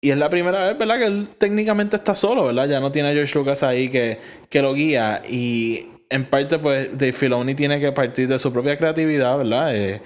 y 0.01 0.11
es 0.11 0.17
la 0.17 0.29
primera 0.29 0.67
vez, 0.67 0.77
¿verdad? 0.77 0.97
Que 0.97 1.05
él 1.05 1.29
técnicamente 1.37 1.95
está 1.95 2.15
solo, 2.15 2.47
¿verdad? 2.47 2.67
Ya 2.67 2.81
no 2.81 2.91
tiene 2.91 3.11
a 3.11 3.13
George 3.13 3.37
Lucas 3.39 3.63
ahí 3.63 3.87
que, 3.87 4.19
que 4.49 4.61
lo 4.61 4.73
guía 4.73 5.21
y 5.25 5.98
en 6.09 6.25
parte 6.25 6.59
pues 6.59 6.89
Dave 6.91 7.13
Filoni 7.13 7.55
tiene 7.55 7.79
que 7.79 7.91
partir 7.91 8.27
de 8.27 8.39
su 8.39 8.51
propia 8.51 8.77
creatividad, 8.77 9.37
¿verdad? 9.37 9.75
Eh, 9.75 10.01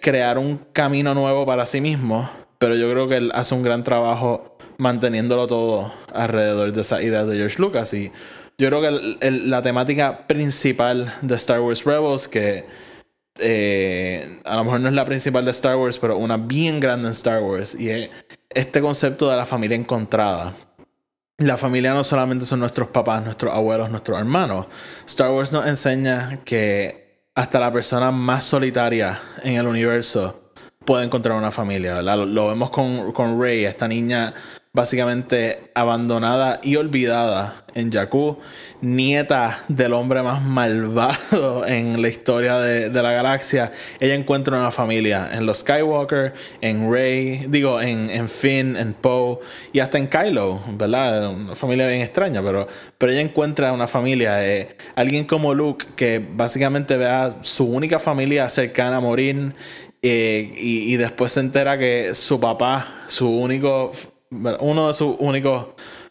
crear 0.00 0.38
un 0.38 0.58
camino 0.72 1.14
nuevo 1.14 1.46
para 1.46 1.66
sí 1.66 1.80
mismo, 1.80 2.28
pero 2.58 2.74
yo 2.74 2.90
creo 2.90 3.08
que 3.08 3.16
él 3.16 3.32
hace 3.34 3.54
un 3.54 3.62
gran 3.62 3.84
trabajo 3.84 4.56
manteniéndolo 4.78 5.46
todo 5.46 5.92
alrededor 6.12 6.72
de 6.72 6.80
esa 6.80 7.02
idea 7.02 7.24
de 7.24 7.36
George 7.36 7.60
Lucas 7.60 7.94
y 7.94 8.10
yo 8.58 8.68
creo 8.68 8.80
que 8.80 9.18
la 9.30 9.62
temática 9.62 10.26
principal 10.26 11.12
de 11.22 11.34
Star 11.36 11.60
Wars 11.60 11.84
Rebels 11.84 12.28
que 12.28 12.64
eh, 13.38 14.40
a 14.44 14.56
lo 14.56 14.64
mejor 14.64 14.80
no 14.80 14.88
es 14.88 14.94
la 14.94 15.04
principal 15.04 15.44
de 15.44 15.50
Star 15.52 15.76
Wars, 15.76 15.98
pero 15.98 16.18
una 16.18 16.36
bien 16.36 16.80
grande 16.80 17.08
en 17.08 17.12
Star 17.12 17.42
Wars. 17.42 17.74
Y 17.74 17.90
es 17.90 18.10
este 18.50 18.80
concepto 18.80 19.30
de 19.30 19.36
la 19.36 19.46
familia 19.46 19.76
encontrada. 19.76 20.54
La 21.42 21.56
familia 21.56 21.92
no 21.94 22.04
solamente 22.04 22.44
son 22.44 22.60
nuestros 22.60 22.88
papás, 22.88 23.24
nuestros 23.24 23.52
abuelos, 23.52 23.90
nuestros 23.90 24.18
hermanos. 24.18 24.66
Star 25.06 25.30
Wars 25.30 25.52
nos 25.52 25.66
enseña 25.66 26.40
que 26.44 27.26
hasta 27.34 27.58
la 27.58 27.72
persona 27.72 28.10
más 28.10 28.44
solitaria 28.44 29.20
en 29.42 29.56
el 29.56 29.66
universo 29.66 30.52
puede 30.84 31.04
encontrar 31.04 31.36
una 31.36 31.50
familia. 31.50 32.02
Lo, 32.02 32.48
vemos 32.48 32.70
con, 32.70 33.12
con 33.12 33.40
Rey, 33.40 33.64
esta 33.64 33.88
niña 33.88 34.34
básicamente 34.74 35.70
abandonada 35.74 36.58
y 36.62 36.76
olvidada 36.76 37.66
en 37.74 37.92
Jakku, 37.92 38.38
nieta 38.80 39.64
del 39.68 39.92
hombre 39.92 40.22
más 40.22 40.42
malvado 40.42 41.66
en 41.66 42.00
la 42.00 42.08
historia 42.08 42.56
de, 42.56 42.88
la 42.88 43.12
galaxia. 43.12 43.70
Ella 44.00 44.14
encuentra 44.14 44.58
una 44.58 44.70
familia 44.70 45.28
en 45.30 45.44
los 45.44 45.58
Skywalker, 45.58 46.32
en 46.62 46.90
Rey, 46.90 47.44
digo, 47.48 47.82
en, 47.82 48.08
en 48.08 48.30
Finn, 48.30 48.76
en 48.76 48.94
Poe 48.94 49.40
y 49.74 49.80
hasta 49.80 49.98
en 49.98 50.06
Kylo, 50.06 50.62
¿verdad? 50.78 51.30
Una 51.30 51.54
familia 51.54 51.86
bien 51.86 52.00
extraña, 52.00 52.42
pero, 52.42 52.66
pero 52.96 53.12
ella 53.12 53.20
encuentra 53.20 53.72
una 53.72 53.86
familia. 53.86 54.42
Eh, 54.46 54.74
alguien 54.96 55.26
como 55.26 55.52
Luke 55.52 55.84
que 55.96 56.26
básicamente 56.34 56.96
ve 56.96 57.06
a 57.06 57.36
su 57.42 57.66
única 57.66 57.98
familia 57.98 58.48
cercana 58.48 58.96
a 58.96 59.00
morir. 59.00 59.54
Eh, 60.04 60.54
y, 60.56 60.92
y 60.92 60.96
después 60.96 61.30
se 61.30 61.38
entera 61.38 61.78
que 61.78 62.16
su 62.16 62.40
papá, 62.40 63.04
su 63.06 63.28
único 63.28 63.92
uno 64.60 64.88
de 64.88 64.94
sus 64.94 65.16
únicos 65.18 65.66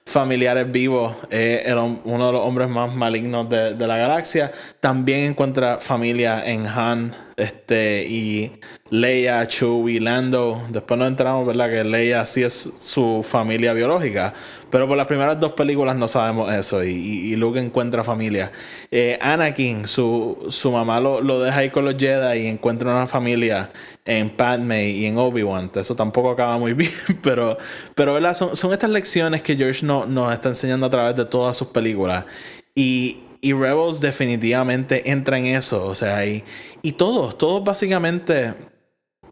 familiares 0.05 0.71
vivos 0.71 1.13
es 1.29 1.65
uno 1.73 2.27
de 2.27 2.31
los 2.33 2.41
hombres 2.41 2.69
más 2.69 2.93
malignos 2.93 3.49
de, 3.49 3.75
de, 3.75 3.87
la 3.87 3.97
galaxia. 3.97 4.51
También 4.79 5.31
encuentra 5.31 5.79
familia 5.79 6.43
en 6.45 6.67
Han 6.67 7.15
este, 7.37 8.05
y 8.07 8.51
Leia, 8.89 9.45
Chewie, 9.47 9.99
Lando. 9.99 10.61
Después 10.69 10.99
nos 10.99 11.07
enteramos, 11.07 11.47
¿verdad? 11.47 11.69
Que 11.69 11.83
Leia 11.83 12.25
sí 12.25 12.43
es 12.43 12.69
su 12.77 13.23
familia 13.23 13.73
biológica. 13.73 14.33
Pero 14.69 14.87
por 14.87 14.97
las 14.97 15.07
primeras 15.07 15.39
dos 15.39 15.51
películas 15.53 15.95
no 15.95 16.07
sabemos 16.07 16.51
eso. 16.53 16.83
Y, 16.83 17.35
Luke 17.35 17.59
encuentra 17.59 18.03
familia. 18.03 18.51
Eh, 18.89 19.17
Anakin, 19.21 19.87
su, 19.87 20.45
su 20.49 20.71
mamá 20.71 20.99
lo, 20.99 21.21
lo, 21.21 21.41
deja 21.41 21.59
ahí 21.59 21.69
con 21.69 21.85
los 21.85 21.95
Jedi 21.97 22.39
y 22.39 22.47
encuentra 22.47 22.91
una 22.91 23.07
familia 23.07 23.71
en 24.05 24.29
Padme 24.29 24.89
y 24.89 25.05
en 25.05 25.17
Obi-Wan. 25.17 25.71
Eso 25.75 25.95
tampoco 25.95 26.31
acaba 26.31 26.57
muy 26.57 26.73
bien. 26.75 26.91
Pero, 27.21 27.57
pero 27.95 28.13
¿verdad? 28.13 28.35
Son, 28.35 28.55
son 28.55 28.71
estas 28.71 28.89
lecciones 28.89 29.41
que 29.41 29.55
George 29.55 29.85
no, 29.85 30.05
nos 30.05 30.33
está 30.33 30.49
enseñando 30.49 30.85
a 30.85 30.89
través 30.89 31.15
de 31.15 31.25
todas 31.25 31.57
sus 31.57 31.67
películas. 31.67 32.25
Y, 32.73 33.19
y 33.41 33.53
Rebels 33.53 33.99
definitivamente 33.99 35.09
entra 35.09 35.37
en 35.37 35.47
eso. 35.47 35.85
O 35.85 35.95
sea, 35.95 36.25
y, 36.25 36.43
y 36.81 36.93
todos, 36.93 37.37
todos 37.37 37.63
básicamente 37.63 38.53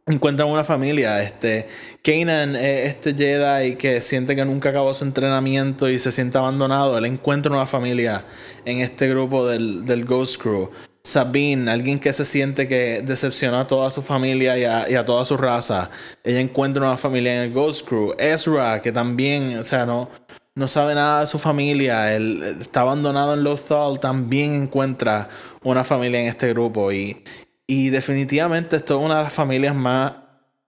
encuentran 0.10 0.50
una 0.50 0.64
familia. 0.64 1.22
Este, 1.22 1.68
Kanan, 2.04 2.56
este 2.56 3.14
Jedi 3.14 3.76
que 3.76 4.02
siente 4.02 4.36
que 4.36 4.44
nunca 4.44 4.70
acabó 4.70 4.94
su 4.94 5.06
entrenamiento 5.06 5.90
y 5.90 6.00
se 6.00 6.12
siente 6.12 6.38
abandonado, 6.38 6.98
él 6.98 7.06
encuentra 7.06 7.52
una 7.52 7.66
familia 7.66 8.26
en 8.66 8.80
este 8.80 9.08
grupo 9.08 9.48
del, 9.48 9.86
del 9.86 10.06
Ghost 10.06 10.42
Crew. 10.42 10.72
Sabine, 11.02 11.72
alguien 11.72 11.98
que 11.98 12.12
se 12.12 12.26
siente 12.26 12.68
que 12.68 13.02
decepcionó 13.04 13.60
a 13.60 13.68
toda 13.68 13.90
su 13.90 14.02
familia 14.02 14.58
y 14.58 14.66
a, 14.66 14.90
y 14.90 14.96
a, 14.96 15.06
toda 15.06 15.24
su 15.26 15.38
raza. 15.38 15.90
Ella 16.24 16.42
encuentra 16.42 16.86
una 16.86 16.98
familia 16.98 17.36
en 17.36 17.42
el 17.44 17.54
Ghost 17.54 17.88
Crew. 17.88 18.14
Ezra, 18.18 18.82
que 18.82 18.92
también, 18.92 19.58
o 19.58 19.64
sea, 19.64 19.86
no, 19.86 20.10
no 20.60 20.68
sabe 20.68 20.94
nada 20.94 21.22
de 21.22 21.28
su 21.28 21.40
familia, 21.40 22.14
él 22.14 22.58
está 22.60 22.82
abandonado 22.82 23.34
en 23.34 23.44
Lothal, 23.44 24.00
también 24.00 24.54
encuentra 24.54 25.30
una 25.64 25.84
familia 25.84 26.20
en 26.20 26.28
este 26.28 26.50
grupo 26.50 26.92
y, 26.92 27.24
y 27.66 27.90
definitivamente 27.90 28.76
esto 28.76 29.00
es 29.00 29.06
una 29.06 29.18
de 29.18 29.24
las 29.24 29.34
familias 29.34 29.74
más 29.74 30.14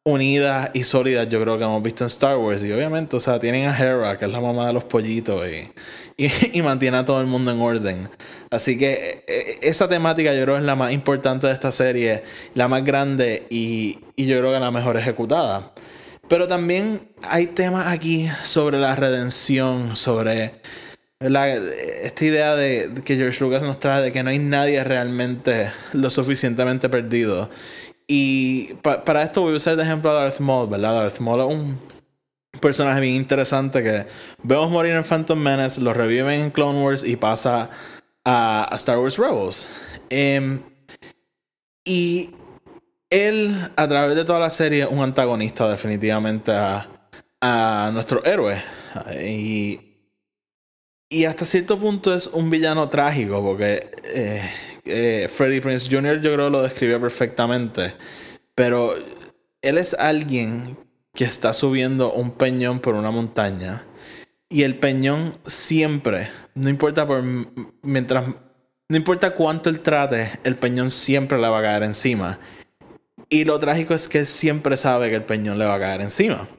unidas 0.03 0.71
y 0.73 0.83
sólidas 0.83 1.29
yo 1.29 1.39
creo 1.41 1.59
que 1.59 1.63
hemos 1.63 1.83
visto 1.83 2.03
en 2.03 2.07
Star 2.07 2.37
Wars 2.37 2.63
y 2.63 2.71
obviamente, 2.71 3.17
o 3.17 3.19
sea, 3.19 3.39
tienen 3.39 3.67
a 3.67 3.77
Hera, 3.77 4.17
que 4.17 4.25
es 4.25 4.31
la 4.31 4.39
mamá 4.39 4.65
de 4.65 4.73
los 4.73 4.85
pollitos 4.85 5.43
y, 6.17 6.27
y, 6.53 6.61
mantiene 6.63 6.97
a 6.97 7.05
todo 7.05 7.21
el 7.21 7.27
mundo 7.27 7.51
en 7.51 7.61
orden. 7.61 8.09
Así 8.49 8.77
que 8.77 9.23
e, 9.27 9.33
e, 9.61 9.69
esa 9.69 9.87
temática 9.87 10.33
yo 10.33 10.43
creo 10.43 10.57
es 10.57 10.63
la 10.63 10.75
más 10.75 10.91
importante 10.91 11.47
de 11.47 11.53
esta 11.53 11.71
serie, 11.71 12.23
la 12.55 12.67
más 12.67 12.83
grande 12.83 13.45
y, 13.49 13.99
y 14.15 14.25
yo 14.25 14.39
creo 14.39 14.53
que 14.53 14.59
la 14.59 14.71
mejor 14.71 14.97
ejecutada. 14.97 15.73
Pero 16.31 16.47
también 16.47 17.09
hay 17.23 17.47
temas 17.47 17.87
aquí 17.87 18.29
sobre 18.45 18.79
la 18.79 18.95
redención, 18.95 19.97
sobre 19.97 20.61
esta 21.19 22.23
idea 22.23 22.55
de 22.55 23.01
que 23.03 23.17
George 23.17 23.43
Lucas 23.43 23.63
nos 23.63 23.81
trae 23.81 24.01
de 24.01 24.13
que 24.13 24.23
no 24.23 24.29
hay 24.29 24.39
nadie 24.39 24.81
realmente 24.85 25.73
lo 25.91 26.09
suficientemente 26.09 26.87
perdido. 26.87 27.49
Y 28.07 28.75
para 28.75 29.23
esto 29.23 29.41
voy 29.41 29.55
a 29.55 29.57
usar 29.57 29.75
de 29.75 29.83
ejemplo 29.83 30.09
a 30.09 30.13
Darth 30.13 30.39
Maul, 30.39 30.69
¿verdad? 30.69 31.01
Darth 31.01 31.19
Maul 31.19 31.41
es 31.41 31.53
un 31.53 31.79
personaje 32.61 33.01
bien 33.01 33.15
interesante 33.15 33.83
que 33.83 34.07
vemos 34.41 34.71
morir 34.71 34.93
en 34.93 35.03
Phantom 35.03 35.37
Menace, 35.37 35.81
lo 35.81 35.93
reviven 35.93 36.39
en 36.39 36.51
Clone 36.51 36.81
Wars 36.81 37.03
y 37.03 37.17
pasa 37.17 37.69
a, 38.23 38.69
Star 38.75 38.99
Wars 38.99 39.17
Rebels. 39.17 39.67
Em, 40.09 40.61
y 41.83 42.29
él, 43.11 43.55
a 43.75 43.87
través 43.87 44.15
de 44.15 44.25
toda 44.25 44.39
la 44.39 44.49
serie, 44.49 44.83
es 44.83 44.89
un 44.89 45.03
antagonista 45.03 45.69
definitivamente 45.69 46.51
a, 46.51 46.87
nuestro 47.93 48.23
héroe. 48.23 48.61
Y, 49.23 49.79
y 51.09 51.25
hasta 51.25 51.45
cierto 51.45 51.77
punto 51.77 52.15
es 52.15 52.27
un 52.27 52.49
villano 52.49 52.89
trágico, 52.89 53.43
porque 53.43 53.91
eh, 54.03 54.49
eh, 54.85 55.27
Freddie 55.29 55.61
Prince 55.61 55.87
Jr. 55.89 56.21
yo 56.21 56.33
creo 56.33 56.49
lo 56.49 56.63
describe 56.63 56.99
perfectamente. 56.99 57.93
Pero 58.55 58.95
él 59.61 59.77
es 59.77 59.93
alguien 59.93 60.77
que 61.13 61.25
está 61.25 61.53
subiendo 61.53 62.13
un 62.13 62.31
peñón 62.31 62.79
por 62.79 62.95
una 62.95 63.11
montaña. 63.11 63.85
Y 64.49 64.63
el 64.63 64.77
peñón 64.79 65.37
siempre, 65.45 66.29
no 66.55 66.69
importa 66.69 67.07
por 67.07 67.23
mientras 67.81 68.25
no 68.91 68.97
importa 68.97 69.35
cuánto 69.35 69.69
él 69.69 69.79
trate, 69.79 70.37
el 70.43 70.57
peñón 70.57 70.91
siempre 70.91 71.39
le 71.39 71.47
va 71.47 71.59
a 71.59 71.61
caer 71.61 71.83
encima. 71.83 72.39
Y 73.33 73.45
lo 73.45 73.57
trágico 73.59 73.93
es 73.93 74.09
que 74.09 74.19
él 74.19 74.25
siempre 74.25 74.75
sabe 74.75 75.09
que 75.09 75.15
el 75.15 75.23
peñón 75.23 75.57
le 75.57 75.63
va 75.63 75.75
a 75.75 75.79
caer 75.79 76.01
encima. 76.01 76.49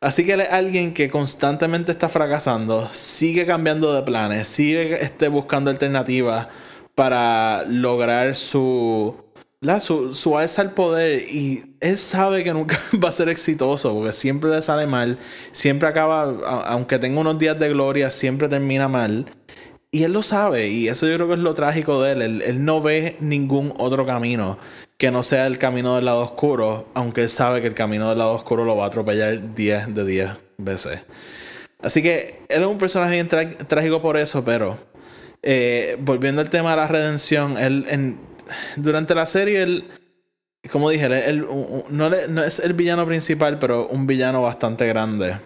Así 0.00 0.26
que 0.26 0.32
él 0.32 0.40
es 0.40 0.50
alguien 0.50 0.92
que 0.92 1.08
constantemente 1.08 1.92
está 1.92 2.08
fracasando, 2.08 2.88
sigue 2.90 3.46
cambiando 3.46 3.94
de 3.94 4.02
planes, 4.02 4.48
sigue 4.48 5.04
este, 5.04 5.28
buscando 5.28 5.70
alternativas 5.70 6.48
para 6.96 7.64
lograr 7.68 8.34
su, 8.34 9.14
la, 9.60 9.78
su, 9.78 10.12
su 10.12 10.36
alza 10.36 10.62
al 10.62 10.72
poder. 10.72 11.28
Y 11.32 11.76
él 11.78 11.96
sabe 11.96 12.42
que 12.42 12.52
nunca 12.52 12.76
va 13.04 13.10
a 13.10 13.12
ser 13.12 13.28
exitoso 13.28 13.94
porque 13.94 14.12
siempre 14.12 14.50
le 14.50 14.62
sale 14.62 14.86
mal, 14.86 15.16
siempre 15.52 15.88
acaba, 15.88 16.24
aunque 16.66 16.98
tenga 16.98 17.20
unos 17.20 17.38
días 17.38 17.56
de 17.60 17.68
gloria, 17.68 18.10
siempre 18.10 18.48
termina 18.48 18.88
mal. 18.88 19.26
Y 19.92 20.02
él 20.02 20.12
lo 20.12 20.22
sabe, 20.24 20.68
y 20.68 20.88
eso 20.88 21.06
yo 21.06 21.14
creo 21.14 21.28
que 21.28 21.34
es 21.34 21.40
lo 21.40 21.54
trágico 21.54 22.02
de 22.02 22.12
él. 22.12 22.42
Él, 22.42 22.64
no 22.64 22.80
ve 22.80 23.16
ningún 23.20 23.72
otro 23.76 24.04
camino 24.06 24.58
que 25.00 25.10
no 25.10 25.22
sea 25.22 25.46
el 25.46 25.56
camino 25.56 25.96
del 25.96 26.04
lado 26.04 26.20
oscuro, 26.20 26.90
aunque 26.92 27.22
él 27.22 27.30
sabe 27.30 27.62
que 27.62 27.66
el 27.66 27.72
camino 27.72 28.10
del 28.10 28.18
lado 28.18 28.32
oscuro 28.32 28.66
lo 28.66 28.76
va 28.76 28.84
a 28.84 28.88
atropellar 28.88 29.54
10 29.54 29.94
de 29.94 30.04
10 30.04 30.30
veces. 30.58 31.00
Así 31.80 32.02
que 32.02 32.42
él 32.50 32.60
es 32.60 32.68
un 32.68 32.76
personaje 32.76 33.14
bien 33.14 33.26
trágico 33.26 34.02
por 34.02 34.18
eso, 34.18 34.44
pero 34.44 34.76
eh, 35.42 35.96
volviendo 36.00 36.42
al 36.42 36.50
tema 36.50 36.72
de 36.72 36.76
la 36.76 36.86
redención, 36.86 37.56
él 37.56 37.86
en, 37.88 38.20
durante 38.76 39.14
la 39.14 39.24
serie, 39.24 39.62
él, 39.62 39.88
como 40.70 40.90
dije, 40.90 41.06
él, 41.30 41.46
no, 41.88 42.14
es 42.44 42.58
el 42.60 42.74
villano 42.74 43.06
principal, 43.06 43.58
pero 43.58 43.86
un 43.86 44.06
villano 44.06 44.42
bastante 44.42 44.86
grande. 44.86 45.38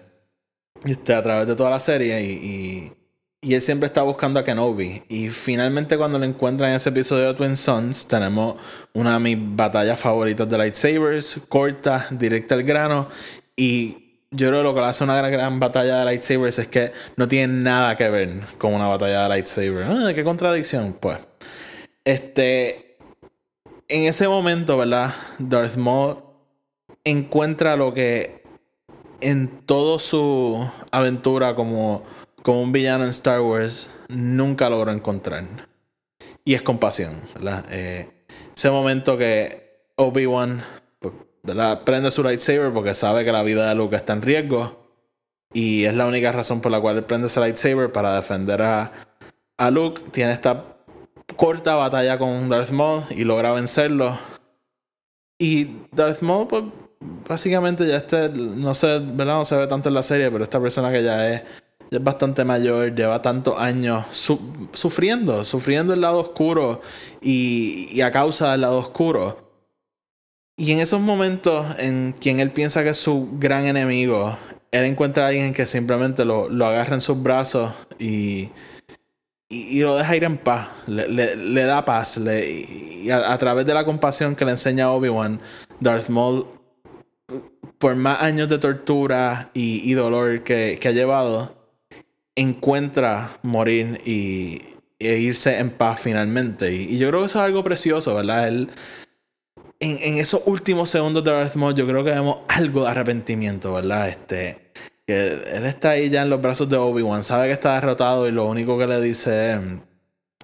Este, 0.83 1.13
a 1.13 1.23
través 1.23 1.47
de 1.47 1.55
toda 1.55 1.69
la 1.69 1.79
serie 1.79 2.21
y 2.21 2.91
él 3.53 3.61
siempre 3.61 3.87
está 3.87 4.01
buscando 4.01 4.39
a 4.39 4.43
Kenobi. 4.43 5.03
Y 5.07 5.29
finalmente 5.29 5.97
cuando 5.97 6.17
lo 6.17 6.25
encuentran 6.25 6.71
en 6.71 6.77
ese 6.77 6.89
episodio 6.89 7.27
de 7.27 7.33
Twin 7.35 7.55
Sons, 7.55 8.07
tenemos 8.07 8.55
una 8.93 9.13
de 9.13 9.19
mis 9.19 9.37
batallas 9.39 9.99
favoritas 9.99 10.49
de 10.49 10.57
lightsabers, 10.57 11.39
corta, 11.47 12.07
directa 12.11 12.55
al 12.55 12.63
grano. 12.63 13.07
Y 13.55 14.21
yo 14.31 14.49
creo 14.49 14.61
que 14.61 14.63
lo 14.63 14.73
que 14.73 14.81
hace 14.81 15.03
una 15.03 15.15
gran, 15.15 15.31
gran 15.31 15.59
batalla 15.59 15.99
de 15.99 16.05
lightsabers 16.05 16.59
es 16.59 16.67
que 16.67 16.91
no 17.15 17.27
tiene 17.27 17.53
nada 17.53 17.95
que 17.95 18.09
ver 18.09 18.29
con 18.57 18.73
una 18.73 18.87
batalla 18.87 19.23
de 19.23 19.29
lightsabers. 19.29 19.87
Ah, 19.89 20.13
¿Qué 20.13 20.23
contradicción? 20.23 20.93
Pues, 20.99 21.19
este, 22.03 22.97
en 23.87 24.07
ese 24.07 24.27
momento, 24.27 24.77
¿verdad? 24.77 25.13
Darth 25.37 25.75
Maul 25.75 26.17
encuentra 27.03 27.75
lo 27.75 27.93
que 27.93 28.43
en 29.21 29.47
toda 29.65 29.99
su 29.99 30.69
aventura 30.91 31.55
como, 31.55 32.03
como 32.45 32.61
un 32.61 32.71
villano 32.71 33.05
en 33.05 33.09
Star 33.09 33.41
Wars 33.41 33.89
nunca 34.07 34.69
logró 34.69 34.91
encontrar. 34.91 35.67
Y 36.43 36.53
es 36.53 36.61
compasión, 36.61 37.19
¿verdad? 37.33 37.65
Eh, 37.71 38.07
ese 38.55 38.69
momento 38.69 39.17
que 39.17 39.89
Obi-Wan 39.95 40.63
pues, 40.99 41.15
prende 41.83 42.11
su 42.11 42.21
lightsaber 42.21 42.71
porque 42.71 42.93
sabe 42.93 43.25
que 43.25 43.31
la 43.31 43.41
vida 43.41 43.67
de 43.67 43.73
Luke 43.73 43.95
está 43.95 44.13
en 44.13 44.21
riesgo. 44.21 44.91
Y 45.53 45.85
es 45.85 45.95
la 45.95 46.05
única 46.05 46.31
razón 46.31 46.61
por 46.61 46.71
la 46.71 46.79
cual 46.79 46.97
él 46.97 47.05
prende 47.05 47.25
ese 47.25 47.39
lightsaber 47.39 47.91
para 47.91 48.13
defender 48.13 48.61
a, 48.61 48.91
a 49.57 49.71
Luke. 49.71 50.03
Tiene 50.11 50.33
esta 50.33 50.77
corta 51.35 51.73
batalla 51.73 52.19
con 52.19 52.47
Darth 52.47 52.69
Maul 52.69 53.05
y 53.09 53.23
logra 53.23 53.53
vencerlo. 53.53 54.19
Y 55.39 55.77
Darth 55.91 56.21
Maul, 56.21 56.47
pues, 56.47 56.63
básicamente 57.27 57.87
ya 57.87 57.97
este, 57.97 58.29
no 58.29 58.75
sé, 58.75 58.99
¿verdad? 58.99 59.37
No 59.37 59.45
se 59.45 59.57
ve 59.57 59.65
tanto 59.65 59.89
en 59.89 59.95
la 59.95 60.03
serie, 60.03 60.29
pero 60.29 60.43
esta 60.43 60.61
persona 60.61 60.91
que 60.91 61.01
ya 61.01 61.33
es, 61.33 61.41
es 61.91 62.03
bastante 62.03 62.43
mayor, 62.43 62.93
lleva 62.95 63.21
tantos 63.21 63.55
años 63.57 64.05
sufriendo, 64.71 65.43
sufriendo 65.43 65.93
el 65.93 66.01
lado 66.01 66.19
oscuro 66.19 66.81
y, 67.21 67.87
y, 67.91 68.01
a 68.01 68.11
causa 68.11 68.51
del 68.51 68.61
lado 68.61 68.77
oscuro. 68.77 69.45
Y 70.57 70.71
en 70.71 70.79
esos 70.79 71.01
momentos 71.01 71.65
en 71.77 72.13
quien 72.13 72.39
él 72.39 72.51
piensa 72.51 72.83
que 72.83 72.89
es 72.89 72.97
su 72.97 73.29
gran 73.39 73.65
enemigo, 73.65 74.37
él 74.71 74.85
encuentra 74.85 75.25
a 75.25 75.27
alguien 75.27 75.53
que 75.53 75.65
simplemente 75.65 76.25
lo, 76.25 76.49
lo 76.49 76.65
agarra 76.65 76.95
en 76.95 77.01
sus 77.01 77.21
brazos 77.21 77.71
y, 77.99 78.49
y, 79.49 79.79
lo 79.81 79.95
deja 79.95 80.15
ir 80.15 80.23
en 80.23 80.37
paz, 80.37 80.69
le, 80.87 81.07
le, 81.35 81.63
da 81.63 81.85
paz. 81.85 82.17
Le, 82.17 82.49
y 82.49 83.09
a, 83.09 83.37
través 83.37 83.65
de 83.65 83.73
la 83.73 83.85
compasión 83.85 84.35
que 84.35 84.43
le 84.43 84.51
enseña 84.51 84.91
Obi-Wan, 84.91 85.39
Darth 85.79 86.09
Maul 86.09 86.45
por 87.77 87.95
más 87.95 88.21
años 88.21 88.49
de 88.49 88.57
tortura 88.57 89.49
y, 89.53 89.93
dolor 89.93 90.43
que, 90.43 90.79
ha 90.83 90.91
llevado, 90.91 91.54
encuentra 92.35 93.37
morir 93.43 94.01
y, 94.05 94.61
e 94.99 95.17
irse 95.17 95.57
en 95.57 95.71
paz 95.71 95.99
finalmente. 96.01 96.73
Y, 96.73 96.97
yo 96.97 97.09
creo 97.09 97.21
que 97.21 97.27
eso 97.27 97.39
es 97.39 97.45
algo 97.45 97.63
precioso, 97.63 98.15
¿verdad? 98.15 98.47
Él, 98.47 98.69
en, 99.79 100.17
esos 100.17 100.41
últimos 100.45 100.89
segundos 100.89 101.23
de 101.23 101.31
Darth 101.31 101.55
Maul, 101.55 101.75
yo 101.75 101.87
creo 101.87 102.03
que 102.03 102.11
vemos 102.11 102.37
algo 102.47 102.83
de 102.83 102.89
arrepentimiento, 102.89 103.73
¿verdad? 103.73 104.09
Este, 104.09 104.71
él 105.07 105.65
está 105.65 105.91
ahí 105.91 106.09
ya 106.09 106.23
en 106.23 106.29
los 106.29 106.41
brazos 106.41 106.69
de 106.69 106.77
Obi-Wan, 106.77 107.23
sabe 107.23 107.47
que 107.47 107.53
está 107.53 107.75
derrotado 107.75 108.27
y 108.27 108.31
lo 108.31 108.45
único 108.45 108.77
que 108.77 108.87
le 108.87 109.01
dice 109.01 109.59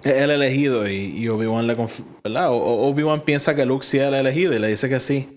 es 0.03 0.17
el 0.17 0.31
elegido 0.31 0.89
y, 0.89 1.27
Obi-Wan 1.27 1.67
le 1.67 1.75
¿verdad? 2.23 2.49
Obi-Wan 2.51 3.21
piensa 3.21 3.55
que 3.55 3.65
Luke 3.65 3.85
sí 3.85 3.97
es 3.97 4.03
el 4.03 4.13
elegido 4.15 4.53
y 4.53 4.59
le 4.59 4.67
dice 4.67 4.89
que 4.89 4.99
sí. 4.99 5.33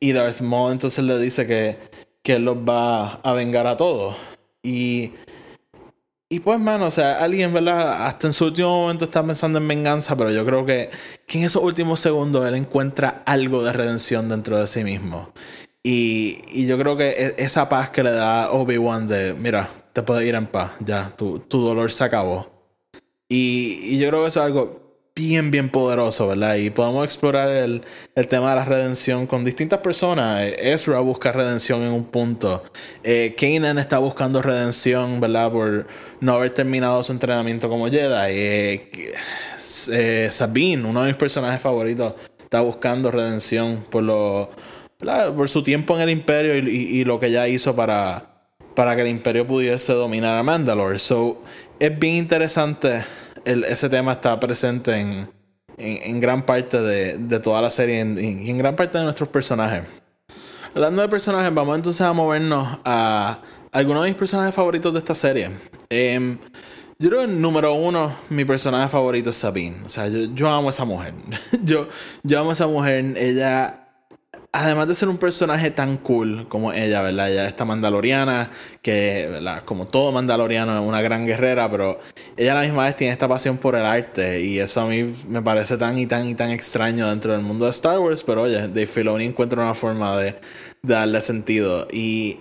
Y 0.00 0.12
Darth 0.12 0.40
Maul 0.40 0.72
entonces 0.72 1.04
le 1.04 1.18
dice 1.18 1.46
que, 1.46 1.78
que 2.22 2.34
él 2.34 2.44
los 2.44 2.56
va 2.56 3.14
a 3.22 3.32
vengar 3.32 3.66
a 3.66 3.76
todos. 3.76 4.16
Y, 4.62 5.12
y 6.32 6.40
pues, 6.40 6.58
mano, 6.58 6.86
o 6.86 6.90
sea, 6.90 7.22
alguien, 7.22 7.52
¿verdad? 7.52 8.06
Hasta 8.06 8.26
en 8.26 8.32
su 8.32 8.46
último 8.46 8.70
momento 8.70 9.04
está 9.04 9.22
pensando 9.22 9.58
en 9.58 9.68
venganza, 9.68 10.16
pero 10.16 10.30
yo 10.30 10.46
creo 10.46 10.64
que, 10.64 10.88
en 11.28 11.44
esos 11.44 11.62
últimos 11.62 12.00
segundos 12.00 12.48
él 12.48 12.54
encuentra 12.54 13.22
algo 13.26 13.62
de 13.62 13.70
redención 13.74 14.30
dentro 14.30 14.58
de 14.58 14.66
sí 14.66 14.82
mismo. 14.82 15.34
Y, 15.82 16.38
y 16.50 16.66
yo 16.66 16.78
creo 16.78 16.96
que 16.96 17.10
e, 17.10 17.34
esa 17.36 17.68
paz 17.68 17.90
que 17.90 18.02
le 18.02 18.12
da 18.12 18.50
Obi-Wan 18.50 19.08
de, 19.08 19.34
mira, 19.34 19.68
te 19.92 20.02
puedes 20.02 20.26
ir 20.26 20.34
en 20.34 20.46
paz, 20.46 20.70
ya, 20.80 21.10
tu, 21.14 21.38
tu 21.40 21.60
dolor 21.60 21.92
se 21.92 22.04
acabó. 22.04 22.50
Y, 23.28 23.80
y, 23.82 23.98
yo 23.98 24.08
creo 24.08 24.22
que 24.22 24.28
eso 24.28 24.40
es 24.40 24.46
algo 24.46 24.81
bien, 25.14 25.50
bien 25.50 25.68
poderoso, 25.68 26.28
¿verdad? 26.28 26.56
Y 26.56 26.70
podemos 26.70 27.04
explorar 27.04 27.48
el, 27.48 27.82
el, 28.14 28.28
tema 28.28 28.50
de 28.50 28.56
la 28.56 28.64
redención 28.64 29.26
con 29.26 29.44
distintas 29.44 29.80
personas. 29.80 30.40
Eh, 30.40 30.72
Ezra 30.72 31.00
busca 31.00 31.32
redención 31.32 31.82
en 31.82 31.92
un 31.92 32.04
punto. 32.04 32.62
Eh, 33.02 33.34
está 33.38 33.98
buscando 33.98 34.40
redención, 34.40 35.20
¿verdad? 35.20 35.52
Por 35.52 35.86
no 36.20 36.34
haber 36.34 36.54
terminado 36.54 37.02
su 37.02 37.12
entrenamiento 37.12 37.68
como 37.68 37.88
Jedi. 37.88 38.30
Eh, 38.30 39.12
eh 39.90 40.28
Sabine, 40.30 40.84
uno 40.84 41.02
de 41.02 41.08
mis 41.08 41.16
personajes 41.16 41.60
favoritos, 41.60 42.14
está 42.42 42.60
buscando 42.60 43.10
redención 43.10 43.84
por 43.90 44.02
lo... 44.02 44.50
Por 45.36 45.48
su 45.48 45.64
tiempo 45.64 45.96
en 45.96 46.02
el 46.02 46.10
imperio 46.10 46.56
y, 46.56 47.04
lo 47.04 47.18
que 47.18 47.26
ella 47.26 47.48
hizo 47.48 47.74
para, 47.74 48.46
para 48.76 48.94
que 48.94 49.02
el 49.02 49.08
imperio 49.08 49.44
pudiese 49.44 49.94
dominar 49.94 50.38
a 50.38 50.44
Mandalore. 50.44 51.00
So, 51.00 51.42
es 51.80 51.98
bien 51.98 52.14
interesante 52.14 53.02
ese 53.44 53.88
tema 53.88 54.12
está 54.12 54.38
presente 54.38 54.96
en, 54.98 55.30
en, 55.76 56.20
gran 56.20 56.44
parte 56.44 56.80
de, 56.80 57.18
de, 57.18 57.40
toda 57.40 57.60
la 57.60 57.70
serie 57.70 57.96
y 57.96 58.50
en, 58.50 58.58
gran 58.58 58.76
parte 58.76 58.98
de 58.98 59.04
nuestros 59.04 59.28
personajes. 59.28 59.82
Hablando 60.74 61.02
de 61.02 61.08
personajes, 61.08 61.52
vamos 61.52 61.76
entonces 61.76 62.00
a 62.00 62.12
movernos 62.12 62.78
a 62.84 63.38
algunos 63.72 64.04
de 64.04 64.10
mis 64.10 64.18
personajes 64.18 64.54
favoritos 64.54 64.92
de 64.92 64.98
esta 64.98 65.14
serie. 65.14 65.50
Eh, 65.90 66.38
yo 66.98 67.10
creo 67.10 67.22
que 67.22 67.32
número 67.32 67.74
uno, 67.74 68.14
mi 68.30 68.44
personaje 68.44 68.88
favorito 68.88 69.30
es 69.30 69.36
Sabine. 69.36 69.76
O 69.84 69.88
sea, 69.88 70.06
yo, 70.06 70.20
yo 70.34 70.48
amo 70.48 70.68
a 70.68 70.70
esa 70.70 70.84
mujer. 70.84 71.14
yo, 71.64 71.88
yo 72.22 72.38
amo 72.38 72.50
a 72.50 72.52
esa 72.52 72.68
mujer. 72.68 73.16
Ella 73.16 73.81
además 74.52 74.86
de 74.86 74.94
ser 74.94 75.08
un 75.08 75.16
personaje 75.16 75.70
tan 75.70 75.96
cool 75.96 76.46
como 76.48 76.72
ella, 76.72 77.00
¿verdad? 77.00 77.30
Ella 77.30 77.48
esta 77.48 77.64
mandaloriana, 77.64 78.50
que. 78.82 79.40
Como 79.64 79.86
todo 79.88 80.12
mandaloriano, 80.12 80.74
es 80.74 80.86
una 80.86 81.00
gran 81.00 81.26
guerrera, 81.26 81.70
pero 81.70 81.98
ella 82.36 82.52
a 82.52 82.54
la 82.56 82.62
misma 82.62 82.84
vez 82.84 82.96
tiene 82.96 83.12
esta 83.12 83.26
pasión 83.26 83.56
por 83.58 83.74
el 83.74 83.84
arte 83.84 84.40
y 84.42 84.58
eso 84.58 84.82
a 84.82 84.86
mí 84.86 85.14
me 85.28 85.42
parece 85.42 85.76
tan 85.78 85.98
y 85.98 86.06
tan 86.06 86.26
y 86.28 86.34
tan 86.34 86.50
extraño 86.50 87.08
dentro 87.08 87.32
del 87.32 87.42
mundo 87.42 87.64
de 87.64 87.70
Star 87.70 87.98
Wars, 87.98 88.22
pero 88.22 88.42
oye, 88.42 88.60
Dave 88.68 88.86
Filoni 88.86 89.24
encuentra 89.24 89.62
una 89.62 89.74
forma 89.74 90.16
de, 90.18 90.36
darle 90.82 91.20
sentido 91.20 91.88
y... 91.90 92.38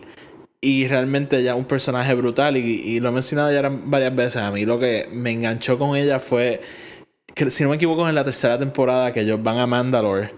Y 0.63 0.87
realmente 0.87 1.39
ella 1.39 1.53
es 1.53 1.57
un 1.57 1.65
personaje 1.65 2.13
brutal 2.13 2.55
y, 2.55 2.59
y, 2.59 2.99
lo 2.99 3.09
he 3.09 3.11
mencionado 3.11 3.51
ya 3.51 3.67
varias 3.67 4.15
veces. 4.15 4.37
A 4.43 4.51
mí 4.51 4.63
lo 4.63 4.77
que 4.77 5.09
me 5.11 5.31
enganchó 5.31 5.79
con 5.79 5.95
ella 5.95 6.19
fue, 6.19 6.61
que, 7.33 7.49
si 7.49 7.63
no 7.63 7.71
me 7.71 7.77
equivoco, 7.77 8.07
en 8.07 8.13
la 8.13 8.23
tercera 8.23 8.59
temporada 8.59 9.11
que 9.11 9.21
ellos 9.21 9.41
van 9.41 9.57
a 9.57 9.65
Mandalore 9.65 10.31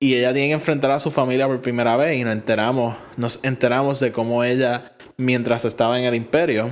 y 0.00 0.14
ella 0.14 0.32
tiene 0.32 0.48
que 0.48 0.54
enfrentar 0.54 0.90
a 0.92 1.00
su 1.00 1.10
familia 1.10 1.46
por 1.46 1.60
primera 1.60 1.96
vez 1.96 2.16
y 2.16 2.24
nos 2.24 2.32
enteramos, 2.32 2.96
nos 3.16 3.44
enteramos 3.44 4.00
de 4.00 4.12
cómo 4.12 4.44
ella, 4.44 4.92
mientras 5.16 5.64
estaba 5.64 5.98
en 5.98 6.04
el 6.04 6.14
imperio, 6.14 6.70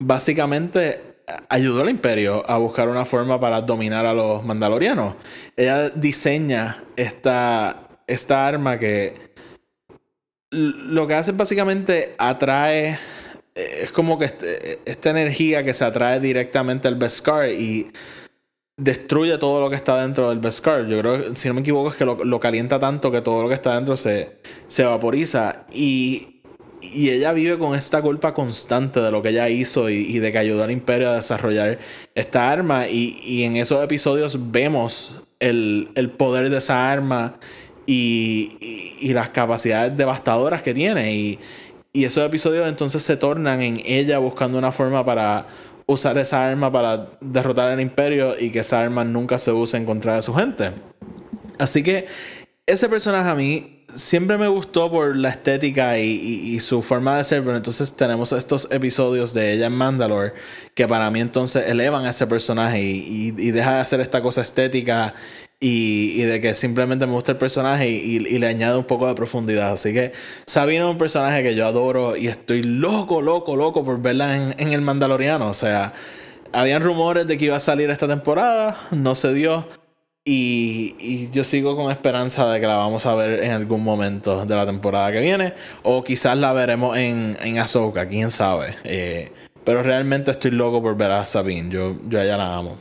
básicamente 0.00 1.12
ayudó 1.48 1.82
al 1.82 1.90
imperio 1.90 2.48
a 2.48 2.56
buscar 2.56 2.88
una 2.88 3.04
forma 3.04 3.40
para 3.40 3.60
dominar 3.60 4.06
a 4.06 4.14
los 4.14 4.44
mandalorianos. 4.44 5.14
Ella 5.56 5.90
diseña 5.90 6.84
esta, 6.96 7.88
esta 8.06 8.46
arma 8.46 8.78
que 8.78 9.32
lo 10.50 11.06
que 11.06 11.14
hace 11.14 11.32
básicamente 11.32 12.14
atrae 12.18 12.98
es 13.54 13.92
como 13.92 14.18
que 14.18 14.26
este, 14.26 14.80
esta 14.84 15.10
energía 15.10 15.64
que 15.64 15.74
se 15.74 15.84
atrae 15.84 16.20
directamente 16.20 16.88
al 16.88 16.96
Beskar 16.96 17.50
y 17.50 17.92
destruye 18.76 19.36
todo 19.38 19.60
lo 19.60 19.70
que 19.70 19.76
está 19.76 20.00
dentro 20.00 20.28
del 20.30 20.38
Beskar. 20.38 20.86
Yo 20.86 20.98
creo 20.98 21.36
si 21.36 21.48
no 21.48 21.54
me 21.54 21.60
equivoco, 21.60 21.90
es 21.90 21.96
que 21.96 22.04
lo, 22.04 22.40
calienta 22.40 22.78
tanto 22.78 23.10
que 23.10 23.20
todo 23.20 23.42
lo 23.42 23.48
que 23.48 23.54
está 23.54 23.74
dentro 23.74 23.96
se, 23.96 24.38
se 24.68 24.84
vaporiza. 24.84 25.66
Y, 25.72 26.40
y, 26.80 27.10
ella 27.10 27.32
vive 27.32 27.58
con 27.58 27.74
esta 27.74 28.02
culpa 28.02 28.34
constante 28.34 29.00
de 29.00 29.10
lo 29.10 29.22
que 29.22 29.30
ella 29.30 29.48
hizo 29.48 29.88
y, 29.90 30.18
de 30.18 30.32
que 30.32 30.38
ayudó 30.38 30.64
al 30.64 30.70
imperio 30.70 31.10
a 31.10 31.16
desarrollar 31.16 31.78
esta 32.14 32.50
arma. 32.50 32.88
Y, 32.88 33.18
y 33.22 33.44
en 33.44 33.56
esos 33.56 33.82
episodios 33.84 34.38
vemos 34.50 35.16
el, 35.40 35.90
el, 35.94 36.10
poder 36.10 36.50
de 36.50 36.58
esa 36.58 36.90
arma 36.90 37.34
y, 37.86 38.96
y 39.00 39.12
las 39.12 39.30
capacidades 39.30 39.96
devastadoras 39.96 40.62
que 40.62 40.74
tiene. 40.74 41.14
Y, 41.14 41.38
y 41.94 42.04
esos 42.04 42.24
episodios 42.24 42.66
entonces 42.66 43.02
se 43.02 43.18
tornan 43.18 43.60
en 43.60 43.82
ella 43.84 44.18
buscando 44.18 44.56
una 44.56 44.72
forma 44.72 45.04
para 45.04 45.46
usar 45.86 46.18
esa 46.18 46.46
arma 46.46 46.70
para 46.70 47.06
derrotar 47.20 47.68
al 47.68 47.80
imperio 47.80 48.38
y 48.38 48.50
que 48.50 48.60
esa 48.60 48.80
arma 48.80 49.04
nunca 49.04 49.38
se 49.38 49.52
use 49.52 49.76
en 49.76 49.84
contra 49.84 50.16
de 50.16 50.22
su 50.22 50.34
gente. 50.34 50.72
Así 51.58 51.82
que 51.82 52.06
ese 52.66 52.88
personaje 52.88 53.28
a 53.28 53.34
mí 53.34 53.71
siempre 53.94 54.38
me 54.38 54.48
gustó 54.48 54.90
por 54.90 55.16
la 55.16 55.30
estética 55.30 55.98
y, 55.98 56.58
su 56.60 56.82
forma 56.82 57.16
de 57.16 57.24
ser, 57.24 57.42
pero 57.42 57.56
entonces 57.56 57.92
tenemos 57.92 58.32
estos 58.32 58.68
episodios 58.70 59.34
de 59.34 59.52
ella 59.52 59.66
en 59.66 59.72
Mandalore 59.72 60.32
que 60.74 60.86
para 60.86 61.10
mí 61.10 61.20
entonces 61.20 61.64
elevan 61.66 62.04
a 62.04 62.10
ese 62.10 62.26
personaje 62.26 62.80
y, 62.80 63.30
deja 63.30 63.74
de 63.74 63.80
hacer 63.80 64.00
esta 64.00 64.22
cosa 64.22 64.42
estética 64.42 65.14
y, 65.60 66.22
de 66.22 66.40
que 66.40 66.54
simplemente 66.54 67.06
me 67.06 67.12
gusta 67.12 67.32
el 67.32 67.38
personaje 67.38 67.88
y, 67.88 68.18
le 68.18 68.46
añade 68.46 68.76
un 68.76 68.84
poco 68.84 69.06
de 69.06 69.14
profundidad. 69.14 69.72
Así 69.72 69.92
que 69.92 70.12
Sabine 70.46 70.84
es 70.84 70.90
un 70.90 70.98
personaje 70.98 71.42
que 71.42 71.54
yo 71.54 71.66
adoro 71.66 72.16
y 72.16 72.28
estoy 72.28 72.62
loco, 72.62 73.22
loco, 73.22 73.56
loco 73.56 73.84
por 73.84 74.00
verla 74.00 74.36
en, 74.36 74.54
en, 74.58 74.72
el 74.72 74.80
Mandaloriano. 74.80 75.48
O 75.48 75.54
sea, 75.54 75.92
habían 76.52 76.82
rumores 76.82 77.26
de 77.26 77.38
que 77.38 77.46
iba 77.46 77.56
a 77.56 77.60
salir 77.60 77.90
esta 77.90 78.08
temporada, 78.08 78.76
no 78.90 79.14
se 79.14 79.32
dio. 79.32 79.81
Y, 80.24 81.30
yo 81.32 81.42
sigo 81.42 81.74
con 81.74 81.90
esperanza 81.90 82.50
de 82.50 82.60
que 82.60 82.66
la 82.66 82.76
vamos 82.76 83.06
a 83.06 83.14
ver 83.14 83.42
en 83.42 83.52
algún 83.52 83.82
momento 83.82 84.44
de 84.44 84.54
la 84.54 84.66
temporada 84.66 85.10
que 85.12 85.20
viene. 85.20 85.54
O 85.82 86.04
quizás 86.04 86.36
la 86.36 86.52
veremos 86.52 86.96
en, 86.96 87.36
en 87.40 87.58
Ahsoka, 87.58 88.08
quién 88.08 88.30
sabe. 88.30 88.76
Eh, 88.84 89.32
pero 89.64 89.82
realmente 89.82 90.30
estoy 90.30 90.52
loco 90.52 90.82
por 90.82 90.96
ver 90.96 91.10
a 91.10 91.26
Sabine. 91.26 91.70
Yo, 91.70 91.96
yo 92.08 92.22
la 92.22 92.56
amo. 92.56 92.78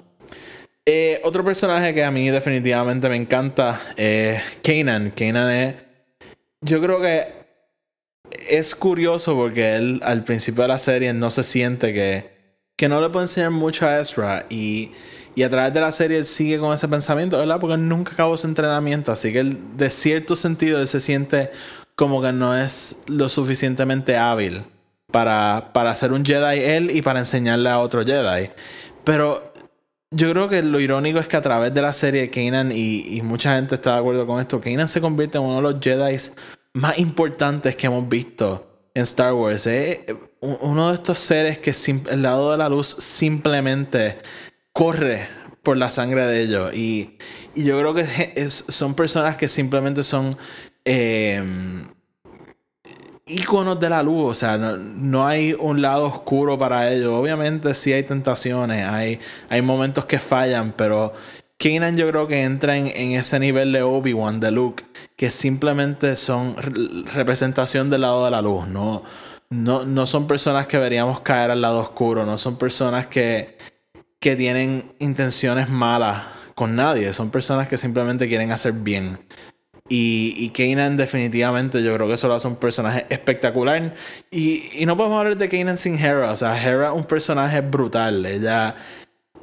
Eh, 0.85 1.21
otro 1.23 1.43
personaje 1.43 1.93
que 1.93 2.03
a 2.03 2.11
mí 2.11 2.29
definitivamente 2.29 3.07
me 3.07 3.15
encanta 3.15 3.79
es 3.95 4.41
Kanan. 4.63 5.11
Kanan 5.11 5.51
es 5.51 5.75
yo 6.61 6.79
creo 6.79 7.01
que 7.01 7.27
es 8.49 8.75
curioso 8.75 9.35
porque 9.35 9.75
él 9.75 9.99
al 10.03 10.23
principio 10.23 10.61
de 10.63 10.67
la 10.67 10.77
serie 10.77 11.13
no 11.13 11.31
se 11.31 11.43
siente 11.43 11.91
que, 11.91 12.29
que 12.77 12.87
no 12.87 13.01
le 13.01 13.09
puede 13.09 13.25
enseñar 13.25 13.51
mucho 13.51 13.87
a 13.87 13.99
Ezra 13.99 14.45
y, 14.49 14.91
y 15.35 15.43
a 15.43 15.49
través 15.49 15.73
de 15.73 15.81
la 15.81 15.91
serie 15.91 16.17
él 16.17 16.25
sigue 16.25 16.59
con 16.59 16.73
ese 16.73 16.87
pensamiento, 16.87 17.37
¿verdad? 17.37 17.59
Porque 17.59 17.75
él 17.75 17.87
nunca 17.87 18.13
acabó 18.13 18.37
su 18.37 18.47
entrenamiento, 18.47 19.11
así 19.11 19.31
que 19.31 19.39
él, 19.39 19.59
de 19.77 19.89
cierto 19.89 20.35
sentido 20.35 20.79
él 20.79 20.87
se 20.87 20.99
siente 20.99 21.51
como 21.95 22.21
que 22.21 22.31
no 22.31 22.57
es 22.57 23.03
lo 23.07 23.29
suficientemente 23.29 24.17
hábil 24.17 24.63
para, 25.11 25.71
para 25.73 25.93
ser 25.95 26.13
un 26.13 26.25
Jedi 26.25 26.59
él 26.59 26.91
y 26.91 27.01
para 27.01 27.19
enseñarle 27.19 27.69
a 27.69 27.79
otro 27.79 28.05
Jedi. 28.05 28.49
Pero 29.03 29.51
yo 30.11 30.31
creo 30.31 30.49
que 30.49 30.61
lo 30.61 30.79
irónico 30.79 31.19
es 31.19 31.27
que 31.27 31.37
a 31.37 31.41
través 31.41 31.73
de 31.73 31.81
la 31.81 31.93
serie 31.93 32.29
Kanan, 32.29 32.71
y, 32.71 33.17
y 33.17 33.21
mucha 33.21 33.55
gente 33.55 33.75
está 33.75 33.93
de 33.93 33.99
acuerdo 33.99 34.25
con 34.25 34.41
esto, 34.41 34.59
Kanan 34.59 34.89
se 34.89 35.01
convierte 35.01 35.37
en 35.37 35.43
uno 35.43 35.55
de 35.57 35.61
los 35.61 35.79
Jedi 35.79 36.17
más 36.73 36.97
importantes 36.99 37.75
que 37.75 37.87
hemos 37.87 38.07
visto 38.07 38.67
en 38.93 39.03
Star 39.03 39.33
Wars. 39.33 39.67
Es 39.67 39.99
uno 40.39 40.89
de 40.89 40.95
estos 40.95 41.19
seres 41.19 41.59
que 41.59 41.73
el 42.09 42.21
lado 42.21 42.51
de 42.51 42.57
la 42.57 42.69
luz 42.69 42.87
simplemente 42.99 44.19
corre 44.73 45.27
por 45.63 45.77
la 45.77 45.89
sangre 45.89 46.25
de 46.25 46.41
ellos. 46.41 46.73
Y, 46.73 47.17
y 47.55 47.63
yo 47.63 47.79
creo 47.79 47.93
que 47.93 48.49
son 48.49 48.95
personas 48.95 49.37
que 49.37 49.47
simplemente 49.47 50.03
son 50.03 50.37
eh, 50.85 51.43
íconos 53.25 53.79
de 53.79 53.89
la 53.89 54.03
luz. 54.03 54.31
O 54.31 54.33
sea, 54.33 54.57
no, 54.57 55.27
hay 55.27 55.55
un 55.57 55.81
lado 55.81 56.05
oscuro 56.05 56.57
para 56.57 56.91
ellos. 56.91 57.13
Obviamente 57.13 57.73
sí 57.73 57.93
hay 57.93 58.03
tentaciones, 58.03 58.87
hay, 58.87 59.19
hay 59.49 59.61
momentos 59.61 60.05
que 60.05 60.19
fallan, 60.19 60.73
pero 60.73 61.13
Kanan 61.57 61.95
yo 61.95 62.07
creo 62.07 62.27
que 62.27 62.41
entra 62.41 62.75
en, 62.77 62.87
ese 62.87 63.39
nivel 63.39 63.71
de 63.71 63.83
Obi-Wan, 63.83 64.39
de 64.39 64.51
Luke, 64.51 64.83
que 65.15 65.29
simplemente 65.31 66.15
son 66.17 66.55
representación 67.13 67.89
del 67.89 68.01
lado 68.01 68.25
de 68.25 68.31
la 68.31 68.41
luz. 68.41 68.67
No, 68.67 69.03
no, 69.49 69.85
no 69.85 70.07
son 70.07 70.27
personas 70.27 70.65
que 70.67 70.77
veríamos 70.77 71.21
caer 71.21 71.51
al 71.51 71.61
lado 71.61 71.79
oscuro, 71.79 72.25
no 72.25 72.37
son 72.37 72.57
personas 72.57 73.07
que, 73.07 73.57
que 74.21 74.37
tienen 74.37 74.93
intenciones 74.99 75.67
malas 75.67 76.23
con 76.55 76.77
nadie, 76.77 77.13
son 77.13 77.29
personas 77.29 77.67
que 77.67 77.77
simplemente 77.77 78.29
quieren 78.29 78.53
hacer 78.53 78.71
bien. 78.71 79.19
Y, 79.89 80.35
y 80.37 80.51
Kanan 80.51 80.95
definitivamente 80.95 81.83
yo 81.83 81.93
creo 81.95 82.07
que 82.07 82.13
eso 82.13 82.29
lo 82.29 82.35
hace 82.35 82.47
un 82.47 82.55
personaje 82.55 83.05
espectacular. 83.09 83.93
Y, 84.31 84.69
y 84.81 84.85
no 84.85 84.95
podemos 84.95 85.19
hablar 85.19 85.35
de 85.35 85.49
Kanan 85.49 85.75
sin 85.75 85.99
Hera. 85.99 86.31
O 86.31 86.35
sea, 86.37 86.55
Hera 86.55 86.91
es 86.91 86.95
un 86.95 87.03
personaje 87.03 87.59
brutal. 87.59 88.25
Ella 88.25 88.77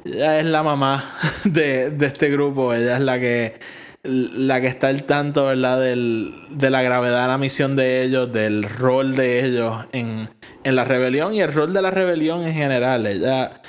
ella 0.05 0.39
es 0.39 0.45
la 0.45 0.63
mamá 0.63 1.03
de, 1.43 1.93
este 2.01 2.29
grupo, 2.29 2.73
ella 2.73 2.97
es 2.97 3.01
la 3.01 3.19
que 3.19 3.59
la 4.01 4.61
que 4.61 4.67
está 4.67 4.87
al 4.87 5.03
tanto, 5.03 5.47
¿verdad? 5.47 5.81
Del, 5.81 6.33
de 6.51 6.69
la 6.69 6.81
gravedad 6.81 7.23
de 7.23 7.27
la 7.27 7.37
misión 7.37 7.75
de 7.75 8.01
ellos, 8.03 8.31
del 8.31 8.63
rol 8.63 9.13
de 9.13 9.45
ellos 9.45 9.87
en, 9.91 10.29
la 10.63 10.85
rebelión 10.85 11.33
y 11.33 11.41
el 11.41 11.51
rol 11.51 11.73
de 11.73 11.81
la 11.81 11.91
rebelión 11.91 12.43
en 12.43 12.53
general. 12.53 13.05
Ella, 13.05 13.61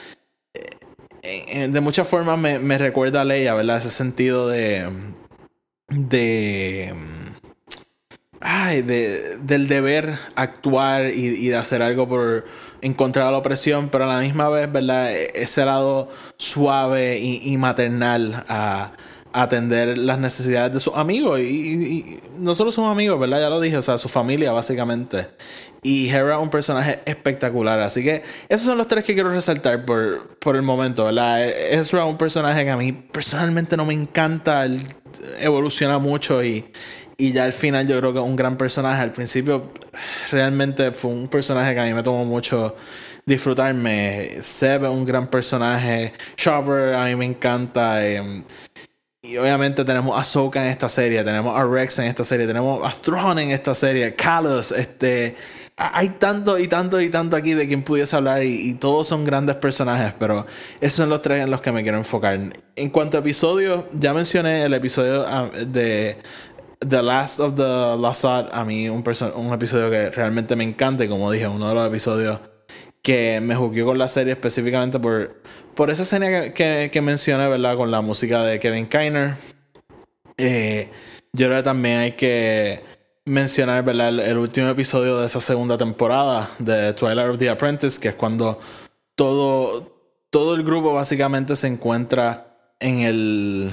de 1.23 1.81
muchas 1.81 2.09
formas, 2.09 2.39
me, 2.39 2.79
recuerda 2.79 3.23
a 3.23 3.25
Leia, 3.25 3.55
¿verdad? 3.55 3.79
Ese 3.79 3.91
sentido 3.91 4.49
de. 4.49 4.89
de. 5.89 6.95
Ay, 8.41 8.81
de, 8.81 9.37
del 9.43 9.69
deber 9.69 10.19
actuar 10.35 11.11
y, 11.11 11.27
y 11.27 11.49
de 11.49 11.57
hacer 11.57 11.83
algo 11.83 12.09
por, 12.09 12.47
en 12.81 12.95
contra 12.95 13.27
de 13.27 13.33
la 13.33 13.39
opresión, 13.39 13.89
pero 13.89 14.05
a 14.05 14.15
la 14.15 14.21
misma 14.21 14.49
vez, 14.49 14.71
¿verdad? 14.71 15.13
E-, 15.13 15.31
ese 15.35 15.65
lado 15.65 16.09
suave 16.37 17.19
y, 17.19 17.57
maternal 17.57 18.45
a, 18.49 18.93
atender 19.33 19.99
las 19.99 20.19
necesidades 20.19 20.73
de 20.73 20.81
sus 20.81 20.95
amigos. 20.95 21.40
Y, 21.40 22.21
no 22.38 22.55
solo 22.55 22.73
sus 22.73 22.85
amigos, 22.85 23.21
¿verdad? 23.21 23.40
Ya 23.40 23.49
lo 23.51 23.61
dije, 23.61 23.77
o 23.77 23.83
sea, 23.83 23.99
su 23.99 24.09
familia, 24.09 24.53
básicamente. 24.53 25.29
Y 25.83 26.09
Hera 26.09 26.37
es 26.37 26.43
un 26.43 26.51
personaje 26.51 27.01
espectacular. 27.05 27.81
Así 27.81 28.03
que 28.03 28.23
esos 28.49 28.66
son 28.66 28.79
los 28.79 28.88
tres 28.88 29.05
que 29.05 29.14
quiero 29.14 29.31
resaltar 29.31 29.85
por, 29.85 30.37
por 30.38 30.57
el 30.57 30.62
momento, 30.62 31.05
¿verdad? 31.05 31.43
Ezra 31.43 32.05
es 32.05 32.09
un 32.09 32.19
personaje 32.19 32.64
que 32.64 32.71
a 32.71 32.77
mí 32.77 32.93
personalmente 32.93 33.77
no 33.77 33.85
me 33.85 33.95
encanta. 33.95 34.66
evoluciona 35.40 35.99
mucho 35.99 36.43
y, 36.43 36.71
y 37.16 37.33
ya 37.33 37.45
al 37.45 37.53
final 37.53 37.87
yo 37.87 37.99
creo 37.99 38.12
que 38.12 38.19
un 38.19 38.37
gran 38.37 38.57
personaje. 38.57 39.03
Al 39.03 39.12
principio 39.12 39.73
realmente 40.31 40.93
fue 40.93 41.11
un 41.11 41.29
personaje 41.29 41.75
que 41.75 41.81
a 41.81 41.85
mí 41.85 41.95
me 41.95 42.03
tomó 42.03 42.25
mucho 42.25 42.77
disfrutarme. 43.27 44.38
Seb 44.40 44.85
es 44.85 44.90
un 44.90 45.05
gran 45.05 45.29
personaje. 45.29 46.12
Chopper 46.37 46.95
a 46.95 47.05
mí 47.05 47.16
me 47.16 47.27
encanta. 47.27 48.07
Em, 48.07 48.43
y 49.23 49.37
obviamente 49.37 49.85
tenemos 49.85 50.17
a 50.17 50.21
Ahsoka 50.21 50.65
en 50.65 50.71
esta 50.71 50.89
serie, 50.89 51.23
tenemos 51.23 51.59
a 51.59 51.65
Rex 51.65 51.99
en 51.99 52.07
esta 52.07 52.25
serie, 52.25 52.47
tenemos 52.47 52.81
a 52.83 52.91
Thrawn 52.91 53.39
en 53.39 53.51
esta 53.51 53.75
serie, 53.75 54.15
Kalos, 54.15 54.73
este... 54.73 55.37
Hay 55.83 56.11
tanto 56.11 56.59
y 56.59 56.69
tanto 56.69 57.01
y 57.01 57.09
tanto 57.09 57.37
aquí 57.37 57.55
de 57.55 57.67
quien 57.67 57.83
pudiese 57.83 58.15
hablar 58.15 58.45
y, 58.45 58.75
todos 58.75 59.09
son 59.09 59.25
grandes 59.25 59.57
personajes, 59.57 60.13
pero 60.19 60.47
esos 60.79 60.99
son 60.99 61.09
los 61.09 61.23
tres 61.23 61.43
en 61.43 61.51
los 61.51 61.63
que 61.63 61.73
me 61.73 61.83
quiero 61.83 61.97
enfocar. 61.97 62.39
En 62.77 62.91
cuanto 62.91 63.17
a 63.17 63.21
episodios, 63.21 63.85
ya 63.95 64.13
mencioné 64.13 64.65
el 64.65 64.75
episodio 64.75 65.25
ah, 65.27 65.49
de 65.67 66.19
The 66.87 67.03
Last 67.03 67.41
of 67.41 67.55
the 67.55 67.97
Lazard, 67.99 68.51
a 68.53 68.63
mí 68.67 68.91
un, 68.91 69.03
un 69.37 69.53
episodio 69.55 69.91
que 69.91 70.11
realmente 70.11 70.55
me 70.55 70.65
encanta 70.65 71.09
como 71.09 71.31
dije, 71.31 71.49
uno 71.49 71.71
de 71.71 71.75
los 71.75 71.89
episodios 71.89 72.41
que 73.03 73.41
me 73.41 73.57
juzgué 73.57 73.83
con 73.83 73.97
la 73.97 74.09
serie 74.09 74.35
específicamente 74.35 74.99
por, 74.99 75.41
por 75.75 75.91
esa 75.91 76.03
escena 76.03 76.53
que, 76.53 77.01
mencioné, 77.03 77.49
¿verdad? 77.49 77.77
Con 77.77 77.91
la 77.91 78.01
música 78.01 78.43
de 78.45 78.61
Kevin 78.61 78.87
Kiner. 78.87 79.37
Eh, 80.37 80.91
yo 81.33 81.47
creo 81.47 81.59
que 81.59 81.63
también 81.63 81.99
hay 81.99 82.13
que 82.13 82.83
mencionar, 83.25 83.85
¿verdad? 83.85 84.09
El, 84.09 84.39
último 84.39 84.69
episodio 84.69 85.19
de 85.19 85.27
esa 85.27 85.41
segunda 85.41 85.77
temporada 85.79 86.51
de 86.59 86.93
Twilight 86.95 87.31
of 87.31 87.39
the 87.39 87.49
Apprentice, 87.49 88.01
que 88.01 88.09
es 88.09 88.15
cuando 88.15 88.59
todo, 89.15 89.93
todo 90.31 90.55
el 90.55 90.65
grupo 90.65 90.93
básicamente 90.93 91.55
se 91.57 91.69
encuentra 91.69 92.75
en 92.81 93.01
el 93.01 93.71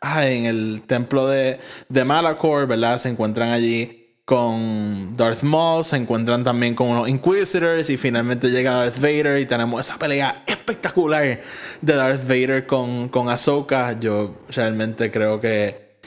ah, 0.00 0.26
en 0.26 0.46
el 0.46 0.82
templo 0.86 1.26
de, 1.26 1.60
de 1.88 2.04
Malachor, 2.04 2.66
¿verdad? 2.66 2.98
Se 2.98 3.08
encuentran 3.08 3.50
allí 3.50 4.01
con 4.24 5.16
Darth 5.16 5.42
Maul, 5.42 5.84
se 5.84 5.96
encuentran 5.96 6.44
también 6.44 6.74
con 6.74 6.88
unos 6.88 7.08
Inquisitors 7.08 7.90
y 7.90 7.96
finalmente 7.96 8.50
llega 8.50 8.74
Darth 8.74 9.00
Vader 9.00 9.40
y 9.40 9.46
tenemos 9.46 9.80
esa 9.80 9.98
pelea 9.98 10.44
espectacular 10.46 11.40
de 11.80 11.94
Darth 11.94 12.22
Vader 12.22 12.66
con, 12.66 13.08
con 13.08 13.28
Ahsoka. 13.28 13.98
Yo 13.98 14.36
realmente 14.48 15.10
creo 15.10 15.40
que, 15.40 15.98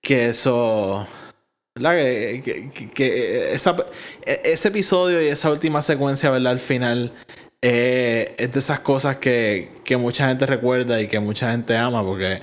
que 0.00 0.28
eso... 0.28 1.06
Que, 1.74 2.70
que, 2.94 3.54
esa, 3.54 3.74
ese 4.26 4.68
episodio 4.68 5.22
y 5.22 5.28
esa 5.28 5.50
última 5.50 5.80
secuencia, 5.80 6.28
¿verdad? 6.28 6.52
Al 6.52 6.58
final 6.58 7.14
eh, 7.62 8.34
es 8.36 8.52
de 8.52 8.58
esas 8.58 8.80
cosas 8.80 9.16
que, 9.16 9.70
que 9.82 9.96
mucha 9.96 10.28
gente 10.28 10.44
recuerda 10.44 11.00
y 11.00 11.08
que 11.08 11.18
mucha 11.18 11.50
gente 11.50 11.74
ama 11.74 12.04
porque 12.04 12.42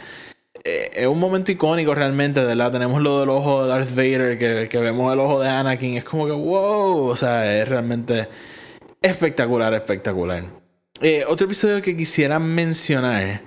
es 0.64 1.08
un 1.08 1.20
momento 1.20 1.52
icónico 1.52 1.96
realmente, 1.96 2.44
¿verdad? 2.44 2.72
Tenemos 2.72 3.02
lo 3.02 3.20
del 3.20 3.30
ojo 3.30 3.64
de 3.64 3.70
Darth 3.70 3.96
Vader, 3.96 4.38
que, 4.38 4.68
que, 4.70 4.78
vemos 4.80 5.12
el 5.14 5.20
ojo 5.20 5.40
de 5.40 5.50
Anakin, 5.50 5.98
es 5.98 6.04
como 6.04 6.26
que 6.26 6.32
wow, 6.32 7.08
o 7.08 7.16
sea, 7.16 7.60
es 7.60 7.68
realmente 7.68 8.28
espectacular, 9.02 9.74
espectacular. 9.74 10.44
Eh, 11.02 11.24
otro 11.28 11.46
episodio 11.46 11.82
que 11.82 11.96
quisiera 11.96 12.40
mencionar 12.40 13.42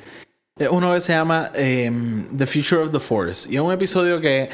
es 0.59 0.68
uno 0.70 0.94
que 0.94 1.01
se 1.01 1.12
llama 1.12 1.51
em, 1.55 2.27
The 2.37 2.46
Future 2.46 2.83
of 2.83 2.92
the 2.92 3.01
Force, 3.01 3.48
y 3.51 3.57
es 3.57 3.61
un 3.61 3.72
episodio 3.72 4.20
que, 4.20 4.48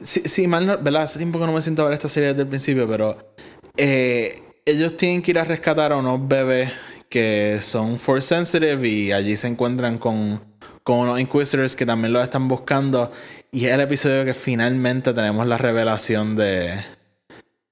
si, 0.00 0.46
mal 0.46 0.66
no, 0.66 0.78
¿verdad? 0.78 1.02
Hace 1.02 1.18
tiempo 1.18 1.38
que 1.40 1.46
no 1.46 1.52
me 1.52 1.60
siento 1.60 1.82
a 1.82 1.86
ver 1.86 1.94
esta 1.94 2.08
serie 2.08 2.30
desde 2.30 2.42
el 2.42 2.48
principio, 2.48 2.88
pero 2.88 3.34
eh, 3.76 4.42
ellos 4.64 4.96
tienen 4.96 5.22
que 5.22 5.32
ir 5.32 5.38
a 5.38 5.44
rescatar 5.44 5.92
a 5.92 5.96
unos 5.96 6.26
bebés 6.26 6.72
que 7.08 7.58
son 7.62 7.98
Force 7.98 8.28
Sensitive 8.28 8.86
y 8.88 9.12
allí 9.12 9.36
se 9.36 9.46
encuentran 9.46 9.98
con 9.98 10.55
con 10.86 11.00
unos 11.00 11.18
Inquisitors 11.18 11.74
que 11.74 11.84
también 11.84 12.12
lo 12.12 12.22
están 12.22 12.46
buscando. 12.46 13.10
Y 13.50 13.66
es 13.66 13.72
el 13.72 13.80
episodio 13.80 14.24
que 14.24 14.34
finalmente 14.34 15.12
tenemos 15.12 15.44
la 15.48 15.58
revelación 15.58 16.36
de. 16.36 16.80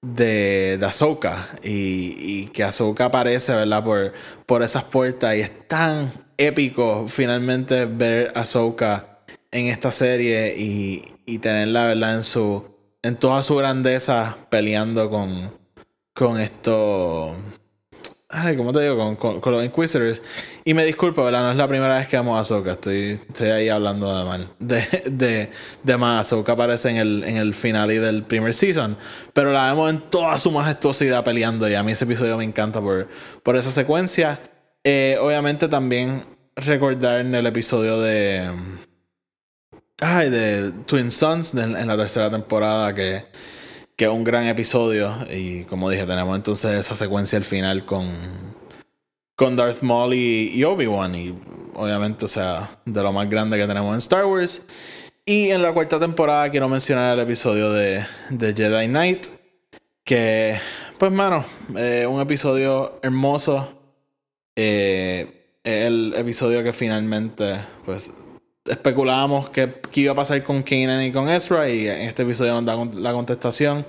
de, 0.02 0.78
de 0.80 0.84
Ahsoka. 0.84 1.50
Y, 1.62 2.16
y 2.18 2.46
que 2.52 2.64
Ahsoka 2.64 3.04
aparece, 3.04 3.54
¿verdad? 3.54 3.84
Por, 3.84 4.12
por 4.46 4.64
esas 4.64 4.82
puertas. 4.82 5.36
Y 5.36 5.42
es 5.42 5.68
tan 5.68 6.12
épico 6.36 7.06
finalmente 7.06 7.84
ver 7.84 8.32
a 8.34 8.40
Ahsoka 8.40 9.20
en 9.52 9.66
esta 9.66 9.92
serie 9.92 10.56
y, 10.58 11.04
y 11.24 11.38
tenerla, 11.38 11.86
¿verdad? 11.86 12.16
En 12.16 12.24
su. 12.24 12.64
en 13.00 13.14
toda 13.14 13.44
su 13.44 13.54
grandeza 13.54 14.38
peleando 14.50 15.08
con. 15.08 15.52
con 16.14 16.40
esto 16.40 17.36
Ay, 18.28 18.56
¿cómo 18.56 18.72
te 18.72 18.80
digo? 18.80 19.16
Con, 19.18 19.52
los 19.52 19.64
Inquisitors. 19.64 20.22
Y 20.64 20.74
me 20.74 20.84
disculpo, 20.84 21.22
¿verdad? 21.24 21.42
No 21.42 21.50
es 21.50 21.56
la 21.56 21.68
primera 21.68 21.98
vez 21.98 22.08
que 22.08 22.16
vemos 22.16 22.36
a 22.36 22.40
Ahsoka. 22.40 22.72
Estoy, 22.72 23.20
estoy 23.28 23.48
ahí 23.48 23.68
hablando 23.68 24.16
de 24.16 24.24
mal. 24.24 24.48
De, 24.58 24.86
de, 25.06 25.50
de 25.82 25.96
más. 25.96 26.26
Ahsoka 26.26 26.52
aparece 26.52 26.90
en 26.90 26.96
el, 26.96 27.24
en 27.24 27.36
el 27.36 27.54
final 27.54 27.92
y 27.92 27.98
del 27.98 28.24
primer 28.24 28.54
season. 28.54 28.96
Pero 29.32 29.52
la 29.52 29.66
vemos 29.66 29.90
en 29.90 30.00
toda 30.10 30.38
su 30.38 30.50
majestuosidad 30.50 31.22
peleando. 31.22 31.68
Y 31.68 31.74
a 31.74 31.82
mí 31.82 31.92
ese 31.92 32.04
episodio 32.04 32.36
me 32.36 32.44
encanta 32.44 32.80
por, 32.80 33.08
por 33.42 33.56
esa 33.56 33.70
secuencia. 33.70 34.40
Eh, 34.82 35.16
obviamente 35.20 35.68
también 35.68 36.24
recordar 36.56 37.20
en 37.20 37.34
el 37.34 37.46
episodio 37.46 38.00
de. 38.00 38.50
Ay, 40.00 40.28
de 40.30 40.72
Twin 40.86 41.10
Sons 41.10 41.54
en 41.54 41.86
la 41.86 41.96
tercera 41.96 42.28
temporada 42.28 42.92
que 42.94 43.26
que 43.96 44.04
es 44.06 44.10
un 44.10 44.24
gran 44.24 44.46
episodio. 44.46 45.14
Y 45.30 45.64
como 45.64 45.90
dije, 45.90 46.04
tenemos 46.04 46.36
entonces 46.36 46.72
esa 46.72 46.96
secuencia 46.96 47.38
al 47.38 47.44
final 47.44 47.84
con, 47.84 48.10
con 49.36 49.56
Darth 49.56 49.82
Maul 49.82 50.14
y, 50.14 50.62
Obi-Wan. 50.64 51.14
Y 51.14 51.34
obviamente, 51.74 52.24
o 52.24 52.28
sea, 52.28 52.78
de 52.84 53.02
lo 53.02 53.12
más 53.12 53.28
grande 53.28 53.56
que 53.56 53.66
tenemos 53.66 53.92
en 53.92 53.98
Star 53.98 54.26
Wars. 54.26 54.62
Y 55.26 55.50
en 55.50 55.62
la 55.62 55.72
cuarta 55.72 55.98
temporada 55.98 56.50
quiero 56.50 56.68
mencionar 56.68 57.14
el 57.14 57.24
episodio 57.24 57.72
de, 57.72 58.04
de 58.30 58.54
Jedi 58.54 58.86
Knight. 58.88 59.26
Que, 60.02 60.58
pues, 60.98 61.12
mano, 61.12 61.44
eh, 61.76 62.06
un 62.08 62.20
episodio 62.20 62.98
hermoso. 63.02 63.68
Eh, 64.56 65.58
el 65.64 66.12
episodio 66.14 66.62
que 66.62 66.72
finalmente, 66.74 67.58
pues, 67.86 68.12
especulábamos 68.64 69.50
que, 69.50 69.80
iba 69.94 70.12
a 70.12 70.14
pasar 70.14 70.42
con 70.44 70.62
Kanan 70.62 71.02
y 71.02 71.12
con 71.12 71.28
Ezra. 71.28 71.68
Y 71.68 71.88
en 71.88 72.02
este 72.02 72.22
episodio 72.22 72.60
nos 72.60 72.64
da 72.64 73.00
la 73.00 73.12
contestación 73.12 73.86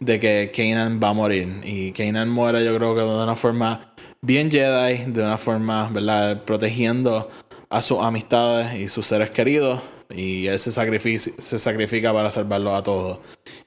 de 0.00 0.20
que 0.20 0.52
Kanan 0.54 1.00
va 1.02 1.10
a 1.10 1.12
morir. 1.12 1.60
Y 1.64 1.92
Kanan 1.92 2.28
muere, 2.28 2.64
yo 2.64 2.76
creo 2.76 2.94
que 2.94 3.00
de 3.00 3.22
una 3.22 3.36
forma 3.36 3.94
bien 4.20 4.50
Jedi, 4.50 5.12
de 5.12 5.22
una 5.22 5.38
forma, 5.38 5.88
¿verdad? 5.90 6.42
Protegiendo 6.44 7.30
a 7.68 7.82
sus 7.82 7.98
amistades 8.00 8.76
y 8.76 8.88
sus 8.88 9.06
seres 9.06 9.30
queridos. 9.30 9.80
Y 10.08 10.46
él 10.46 10.58
se 10.58 10.70
sacrifica, 10.70 11.18
se 11.18 11.58
sacrifica 11.58 12.12
para 12.12 12.30
salvarlos 12.30 12.74
a 12.78 12.82
todos. 12.82 13.18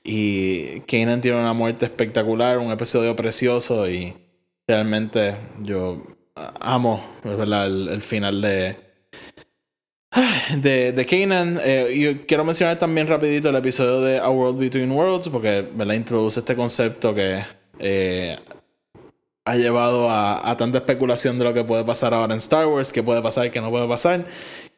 Y 0.03 0.81
Kanan 0.81 1.21
tiene 1.21 1.39
una 1.39 1.53
muerte 1.53 1.85
espectacular, 1.85 2.57
un 2.59 2.71
episodio 2.71 3.15
precioso. 3.15 3.89
Y 3.89 4.15
realmente 4.67 5.35
yo 5.61 6.01
amo, 6.59 7.03
¿verdad? 7.23 7.67
El, 7.67 8.01
final 8.01 8.41
de, 8.41 8.77
de, 10.57 10.91
de 10.91 11.05
Kanan. 11.05 11.59
Eh, 11.63 12.23
quiero 12.27 12.43
mencionar 12.43 12.77
también 12.77 13.07
rapidito 13.07 13.49
el 13.49 13.55
episodio 13.55 14.01
de 14.01 14.19
A 14.19 14.29
World 14.29 14.59
Between 14.59 14.91
Worlds, 14.91 15.29
porque 15.29 15.67
me 15.75 15.95
introduce 15.95 16.39
este 16.39 16.55
concepto 16.55 17.13
que 17.13 17.43
eh, 17.79 18.37
ha 19.45 19.55
llevado 19.55 20.09
a, 20.09 20.55
tanta 20.57 20.77
especulación 20.77 21.39
de 21.39 21.45
lo 21.45 21.53
que 21.53 21.63
puede 21.63 21.83
pasar 21.83 22.13
ahora 22.13 22.33
en 22.33 22.39
Star 22.39 22.67
Wars, 22.67 22.93
qué 22.93 23.01
puede 23.01 23.21
pasar 23.21 23.47
y 23.47 23.49
qué 23.49 23.61
no 23.61 23.71
puede 23.71 23.87
pasar. 23.87 24.25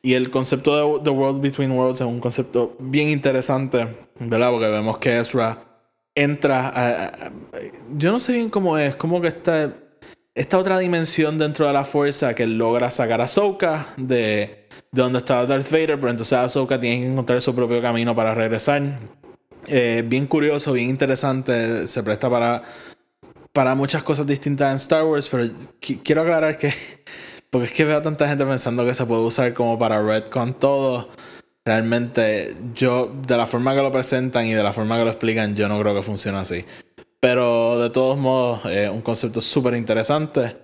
Y 0.01 0.13
el 0.13 0.32
concepto 0.32 0.97
de 0.97 1.04
The 1.04 1.10
World 1.10 1.41
Between 1.41 1.71
Worlds 1.71 2.01
es 2.01 2.08
un 2.08 2.19
concepto 2.19 2.75
bien 2.80 3.10
interesante, 3.10 3.88
¿verdad? 4.19 4.51
Porque 4.51 4.69
vemos 4.69 4.97
que 4.97 5.19
Ezra 5.19 5.63
entra 6.15 6.71
a, 6.73 7.32
yo 7.95 8.12
no 8.12 8.19
sé 8.19 8.34
bien 8.34 8.49
cómo 8.49 8.77
es, 8.77 8.95
como 8.95 9.21
que 9.21 9.27
esta, 9.27 9.73
esta 10.36 10.58
otra 10.58 10.80
dimensión 10.80 11.38
dentro 11.38 11.67
de 11.67 11.74
la 11.74 11.84
fuerza 11.84 12.34
que 12.34 12.48
logra 12.48 12.91
sacar 12.91 13.22
a 13.22 13.26
Ahsoka 13.26 13.88
de, 13.98 14.67
de 14.91 15.02
donde 15.02 15.20
estaba 15.20 15.46
Darth 15.46 15.70
Vader, 15.70 16.00
pero 16.00 16.10
entonces 16.10 16.38
Ahsoka 16.38 16.80
tiene 16.80 17.02
que 17.02 17.12
encontrar 17.12 17.41
su 17.41 17.56
propio 17.56 17.82
camino 17.82 18.15
para 18.15 18.34
regresar. 18.34 19.00
Eh, 19.67 20.04
bien 20.06 20.26
curioso, 20.26 20.74
bien 20.74 20.89
interesante, 20.89 21.86
se 21.88 22.02
presta 22.02 22.30
para 22.30 22.63
para 23.54 23.76
muchas 23.76 24.04
cosas 24.04 24.26
distintas 24.28 24.70
en 24.72 24.78
Star 24.78 25.04
Wars, 25.04 25.28
pero 25.30 25.50
quiero 25.80 26.22
aclarar 26.22 26.58
que, 26.58 26.74
porque 27.50 27.67
es 27.67 27.74
que 27.74 27.86
veo 27.86 27.98
a 27.98 28.02
tanta 28.02 28.28
gente 28.28 28.46
pensando 28.46 28.86
que 28.86 28.96
se 28.96 29.06
puede 29.06 29.22
usar 29.24 29.54
como 29.54 29.78
para 29.78 30.02
Redcon 30.02 30.54
todo. 30.54 31.10
Realmente, 31.63 32.56
yo, 32.74 33.13
de 33.28 33.38
la 33.38 33.46
forma 33.46 33.76
que 33.76 33.84
lo 33.84 33.91
presentan 33.91 34.48
y 34.48 34.54
de 34.54 34.63
la 34.63 34.74
forma 34.74 34.98
que 34.98 35.04
lo 35.04 35.12
explican, 35.12 35.54
yo 35.54 35.67
no 35.67 35.80
creo 35.80 35.94
que 35.94 36.02
funcione 36.02 36.39
así. 36.39 36.65
Pero 37.21 37.79
de 37.79 37.91
todos 37.91 38.17
modos, 38.17 38.65
es 38.65 38.89
un 38.89 39.01
concepto 39.01 39.41
súper 39.41 39.75
interesante. 39.75 40.57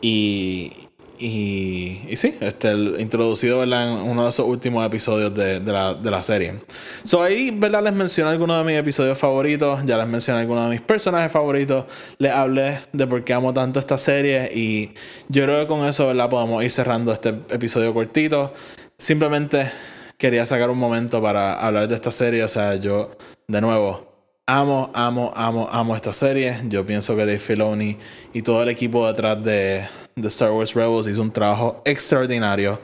Y, 0.00 0.72
y, 1.18 2.02
y 2.08 2.16
sí, 2.16 2.36
este, 2.40 2.72
introducido 3.00 3.64
en 3.64 3.72
uno 3.72 4.22
de 4.22 4.30
esos 4.30 4.46
últimos 4.46 4.86
episodios 4.86 5.34
de, 5.34 5.58
la, 5.60 5.94
de 5.94 6.10
la, 6.12 6.22
serie. 6.22 6.54
So 7.02 7.20
ahí 7.20 7.50
¿verdad? 7.50 7.82
les 7.82 7.94
mencioné 7.94 8.30
algunos 8.30 8.58
de 8.58 8.64
mis 8.64 8.78
episodios 8.78 9.18
favoritos, 9.18 9.84
ya 9.84 9.96
les 9.98 10.06
mencioné 10.06 10.42
algunos 10.42 10.64
de 10.64 10.70
mis 10.70 10.82
personajes 10.82 11.32
favoritos, 11.32 11.86
les 12.18 12.30
hablé 12.30 12.80
de 12.92 13.06
por 13.08 13.24
qué 13.24 13.32
amo 13.32 13.52
tanto 13.52 13.80
esta 13.80 13.98
serie 13.98 14.50
y 14.54 14.94
yo 15.28 15.44
creo 15.44 15.60
que 15.62 15.66
con 15.66 15.84
eso 15.84 16.06
¿verdad? 16.06 16.30
podemos 16.30 16.62
ir 16.62 16.70
cerrando 16.70 17.12
este 17.12 17.30
episodio 17.48 17.92
cortito. 17.92 18.52
Simplemente 18.98 19.72
quería 20.16 20.46
sacar 20.46 20.70
un 20.70 20.78
momento 20.78 21.20
para 21.20 21.54
hablar 21.54 21.88
de 21.88 21.94
esta 21.96 22.12
serie, 22.12 22.44
o 22.44 22.48
sea, 22.48 22.76
yo 22.76 23.16
de 23.48 23.60
nuevo 23.60 24.13
amo, 24.46 24.90
amo, 24.94 25.32
amo, 25.34 25.68
amo 25.70 25.96
esta 25.96 26.12
serie. 26.12 26.60
Yo 26.68 26.84
pienso 26.84 27.16
que 27.16 27.24
Dave 27.24 27.38
Filoni 27.38 27.96
y 28.32 28.42
todo 28.42 28.62
el 28.62 28.68
equipo 28.68 29.06
detrás 29.06 29.42
de 29.42 29.88
Star 30.24 30.52
Wars 30.52 30.74
Rebels 30.74 31.06
hizo 31.08 31.22
un 31.22 31.32
trabajo 31.32 31.82
extraordinario. 31.84 32.80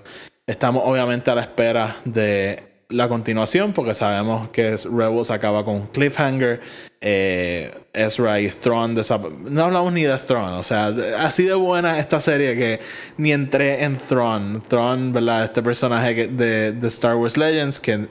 Estamos 0.47 0.83
obviamente 0.85 1.31
a 1.31 1.35
la 1.35 1.43
espera 1.43 1.97
de 2.05 2.65
la 2.89 3.09
continuación 3.09 3.73
porque 3.73 3.95
sabemos 3.95 4.51
que 4.51 4.77
Rebels 4.91 5.31
acaba 5.31 5.65
con 5.65 5.87
Cliffhanger, 5.89 6.61
eh, 7.01 7.73
Ezra 7.93 8.41
y 8.41 8.49
Thrawn 8.49 9.01
no 9.45 9.65
hablamos 9.65 9.93
ni 9.93 10.03
de 10.03 10.17
Thrawn, 10.19 10.55
o 10.55 10.63
sea, 10.65 10.89
así 11.19 11.45
de 11.45 11.55
buena 11.55 12.01
esta 12.01 12.19
serie 12.19 12.57
que 12.57 12.81
ni 13.17 13.33
entré 13.33 13.85
en 13.85 13.97
Thrawn. 13.97 14.61
Thrawn, 14.67 15.13
¿verdad? 15.13 15.45
Este 15.45 15.63
personaje 15.63 16.27
de 16.27 16.89
Star 16.89 17.15
Wars 17.15 17.37
Legends 17.37 17.79
que 17.79 18.09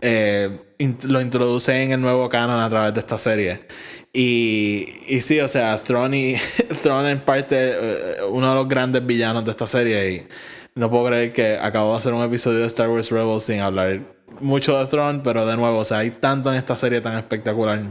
eh, 0.00 0.60
lo 1.04 1.20
introduce 1.20 1.82
en 1.82 1.92
el 1.92 2.00
nuevo 2.00 2.28
canon 2.28 2.60
a 2.60 2.68
través 2.68 2.94
de 2.94 3.00
esta 3.00 3.18
serie. 3.18 3.66
Y, 4.12 4.86
y 5.08 5.20
sí, 5.20 5.38
o 5.40 5.48
sea, 5.48 5.78
Thrawn, 5.78 6.14
y, 6.14 6.34
en 6.84 7.20
parte 7.20 7.56
eh, 7.58 8.16
uno 8.28 8.48
de 8.48 8.54
los 8.54 8.68
grandes 8.68 9.04
villanos 9.04 9.44
de 9.44 9.50
esta 9.52 9.66
serie. 9.66 10.10
Y 10.10 10.28
no 10.74 10.90
puedo 10.90 11.06
creer 11.06 11.32
que 11.32 11.58
acabo 11.60 11.92
de 11.92 11.98
hacer 11.98 12.12
un 12.12 12.22
episodio 12.22 12.60
de 12.60 12.66
Star 12.66 12.88
Wars 12.88 13.10
Rebels 13.10 13.44
sin 13.44 13.60
hablar 13.60 14.00
mucho 14.40 14.78
de 14.78 14.86
Thrawn, 14.86 15.22
pero 15.22 15.46
de 15.46 15.56
nuevo, 15.56 15.78
o 15.78 15.84
sea, 15.84 15.98
hay 15.98 16.10
tanto 16.10 16.50
en 16.50 16.58
esta 16.58 16.76
serie 16.76 17.00
tan 17.00 17.16
espectacular. 17.16 17.82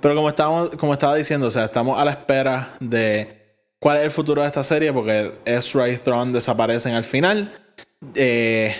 Pero 0.00 0.14
como, 0.14 0.28
estábamos, 0.28 0.70
como 0.70 0.92
estaba 0.92 1.16
diciendo, 1.16 1.46
o 1.46 1.50
sea, 1.50 1.64
estamos 1.64 2.00
a 2.00 2.04
la 2.04 2.12
espera 2.12 2.76
de 2.80 3.56
cuál 3.78 3.98
es 3.98 4.04
el 4.04 4.10
futuro 4.10 4.42
de 4.42 4.48
esta 4.48 4.64
serie, 4.64 4.92
porque 4.92 5.32
Ezra 5.44 5.88
y 5.88 5.96
Thrawn 5.96 6.32
desaparecen 6.32 6.94
al 6.94 7.04
final. 7.04 7.52
Eh, 8.14 8.74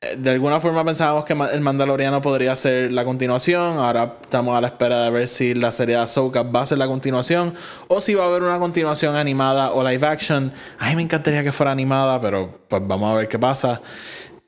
de 0.00 0.30
alguna 0.30 0.60
forma 0.60 0.84
pensábamos 0.84 1.24
que 1.24 1.32
el 1.32 1.60
Mandaloriano 1.60 2.22
podría 2.22 2.54
ser 2.54 2.92
la 2.92 3.04
continuación. 3.04 3.78
Ahora 3.78 4.18
estamos 4.22 4.56
a 4.56 4.60
la 4.60 4.68
espera 4.68 5.02
de 5.02 5.10
ver 5.10 5.26
si 5.26 5.54
la 5.54 5.72
serie 5.72 5.96
de 5.96 6.02
Ahsoka 6.02 6.44
va 6.44 6.62
a 6.62 6.66
ser 6.66 6.78
la 6.78 6.86
continuación 6.86 7.54
o 7.88 8.00
si 8.00 8.14
va 8.14 8.24
a 8.24 8.26
haber 8.28 8.44
una 8.44 8.60
continuación 8.60 9.16
animada 9.16 9.72
o 9.72 9.82
live 9.82 10.06
action. 10.06 10.52
A 10.78 10.90
mí 10.90 10.96
me 10.96 11.02
encantaría 11.02 11.42
que 11.42 11.50
fuera 11.50 11.72
animada, 11.72 12.20
pero 12.20 12.60
pues 12.68 12.80
vamos 12.86 13.12
a 13.12 13.16
ver 13.16 13.28
qué 13.28 13.40
pasa. 13.40 13.82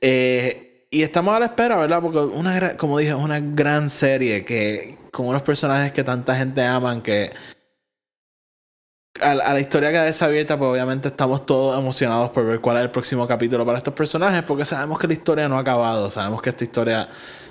Eh, 0.01 0.87
y 0.89 1.03
estamos 1.03 1.35
a 1.35 1.41
la 1.41 1.47
espera, 1.47 1.77
¿verdad? 1.77 2.01
Porque 2.01 2.19
una 2.19 2.77
como 2.77 2.99
dije, 2.99 3.11
es 3.11 3.17
una 3.17 3.41
gran 3.41 3.89
serie 3.89 4.45
que 4.45 4.99
con 5.11 5.27
unos 5.27 5.43
personajes 5.43 5.93
que 5.93 6.05
tanta 6.05 6.37
gente 6.37 6.63
aman 6.63 7.03
que 7.03 7.33
a, 9.23 9.35
la 9.35 9.61
historia 9.61 9.91
que 9.91 9.99
ha 9.99 10.25
abierta, 10.25 10.59
pues 10.59 10.71
obviamente 10.71 11.09
estamos 11.09 11.47
todos 11.47 11.79
emocionados 11.79 12.31
por 12.31 12.45
ver 12.47 12.61
cuál 12.61 12.79
es 12.79 12.85
el 12.85 12.91
próximo 12.91 13.27
capítulo 13.27 13.65
para 13.67 13.79
estos 13.79 13.95
personajes, 13.95 14.43
porque 14.43 14.65
sabemos 14.65 14.99
que 14.99 15.07
la 15.07 15.13
historia 15.13 15.49
no 15.49 15.57
ha 15.57 15.61
acabado, 15.61 16.11
sabemos 16.11 16.43
que 16.43 16.51
esta 16.51 16.65
historia 16.65 17.09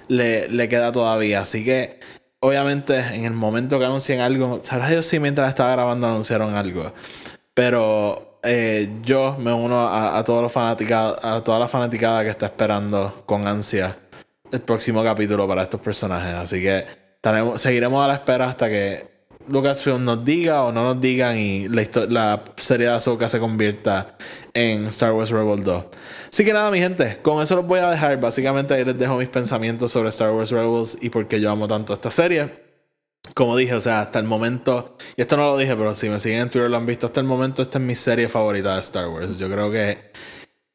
le, 0.08 0.70
queda 0.70 0.92
todavía. 0.92 1.42
Así 1.42 1.64
que, 1.64 2.00
obviamente, 2.40 3.00
en 3.00 3.26
el 3.26 3.34
momento 3.34 3.80
que 3.80 3.86
anuncien 3.86 4.20
algo, 4.20 4.60
sabrás 4.64 4.90
Dios 4.90 5.06
si 5.06 5.20
mientras 5.20 5.50
estaba 5.50 5.72
grabando 5.72 6.08
anunciaron 6.08 6.56
algo. 6.56 6.94
Pero 7.54 8.40
eh, 8.44 8.90
yo 9.02 9.36
me 9.40 9.54
uno 9.54 9.88
a, 9.88 10.24
todos 10.24 10.42
los 10.42 10.56
a 10.58 11.44
toda 11.44 11.60
la 11.60 11.68
fanaticada 11.68 12.24
que 12.24 12.30
está 12.30 12.48
esperando 12.48 13.24
con 13.26 13.48
ansia 13.48 13.98
el 14.52 14.62
próximo 14.62 15.04
capítulo 15.04 15.48
para 15.48 15.64
estos 15.64 15.80
personajes. 15.82 16.34
Así 16.34 16.62
que 16.62 16.86
seguiremos 17.58 18.04
a 18.04 18.08
la 18.08 18.14
espera 18.16 18.50
hasta 18.50 18.70
que 18.70 19.09
Lucasfilm 19.50 20.04
nos 20.04 20.24
diga 20.24 20.64
o 20.64 20.72
no 20.72 20.84
nos 20.84 21.02
digan 21.02 21.38
y 21.38 21.68
la, 21.68 21.88
la 22.10 22.44
serie 22.56 22.88
de 22.88 22.94
Ahsoka 22.94 23.28
se 23.30 23.40
convierta 23.40 24.18
en 24.54 24.86
Star 24.86 25.14
Wars 25.14 25.30
Rebel 25.30 25.64
2. 25.64 25.86
Así 26.32 26.46
que 26.46 26.54
nada, 26.54 26.72
mi 26.72 26.80
gente, 26.80 27.20
con 27.22 27.42
eso 27.42 27.56
los 27.56 27.66
voy 27.66 27.80
a 27.80 27.90
dejar. 27.90 28.20
Básicamente 28.20 28.74
ahí 28.74 28.86
les 28.86 28.98
dejo 28.98 29.18
mis 29.18 29.30
pensamientos 29.30 29.92
sobre 29.92 30.10
Star 30.10 30.32
Wars 30.32 30.52
Rebels 30.52 30.98
y 31.02 31.10
por 31.10 31.28
qué 31.28 31.40
yo 31.40 31.52
amo 31.52 31.68
tanto 31.68 31.94
esta 31.94 32.12
serie. 32.12 32.70
Como 33.34 33.56
dije, 33.56 33.74
o 33.74 33.82
sea, 33.82 34.02
hasta 34.02 34.20
el 34.20 34.26
momento, 34.26 34.98
y 35.16 35.22
esto 35.22 35.38
no 35.38 35.46
lo 35.46 35.58
dije, 35.58 35.76
pero 35.76 35.94
si 35.94 36.10
me 36.10 36.20
siguen 36.20 36.42
en 36.42 36.50
Twitter 36.50 36.70
lo 36.70 36.78
han 36.78 36.86
visto, 36.86 37.06
hasta 37.06 37.20
el 37.20 37.28
momento 37.28 37.62
esta 37.62 37.78
es 37.78 37.84
mi 37.84 37.96
serie 37.96 38.28
favorita 38.30 38.76
de 38.76 38.82
Star 38.82 39.08
Wars. 39.08 39.38
Yo 39.38 39.50
creo 39.50 39.72
que, 39.72 40.12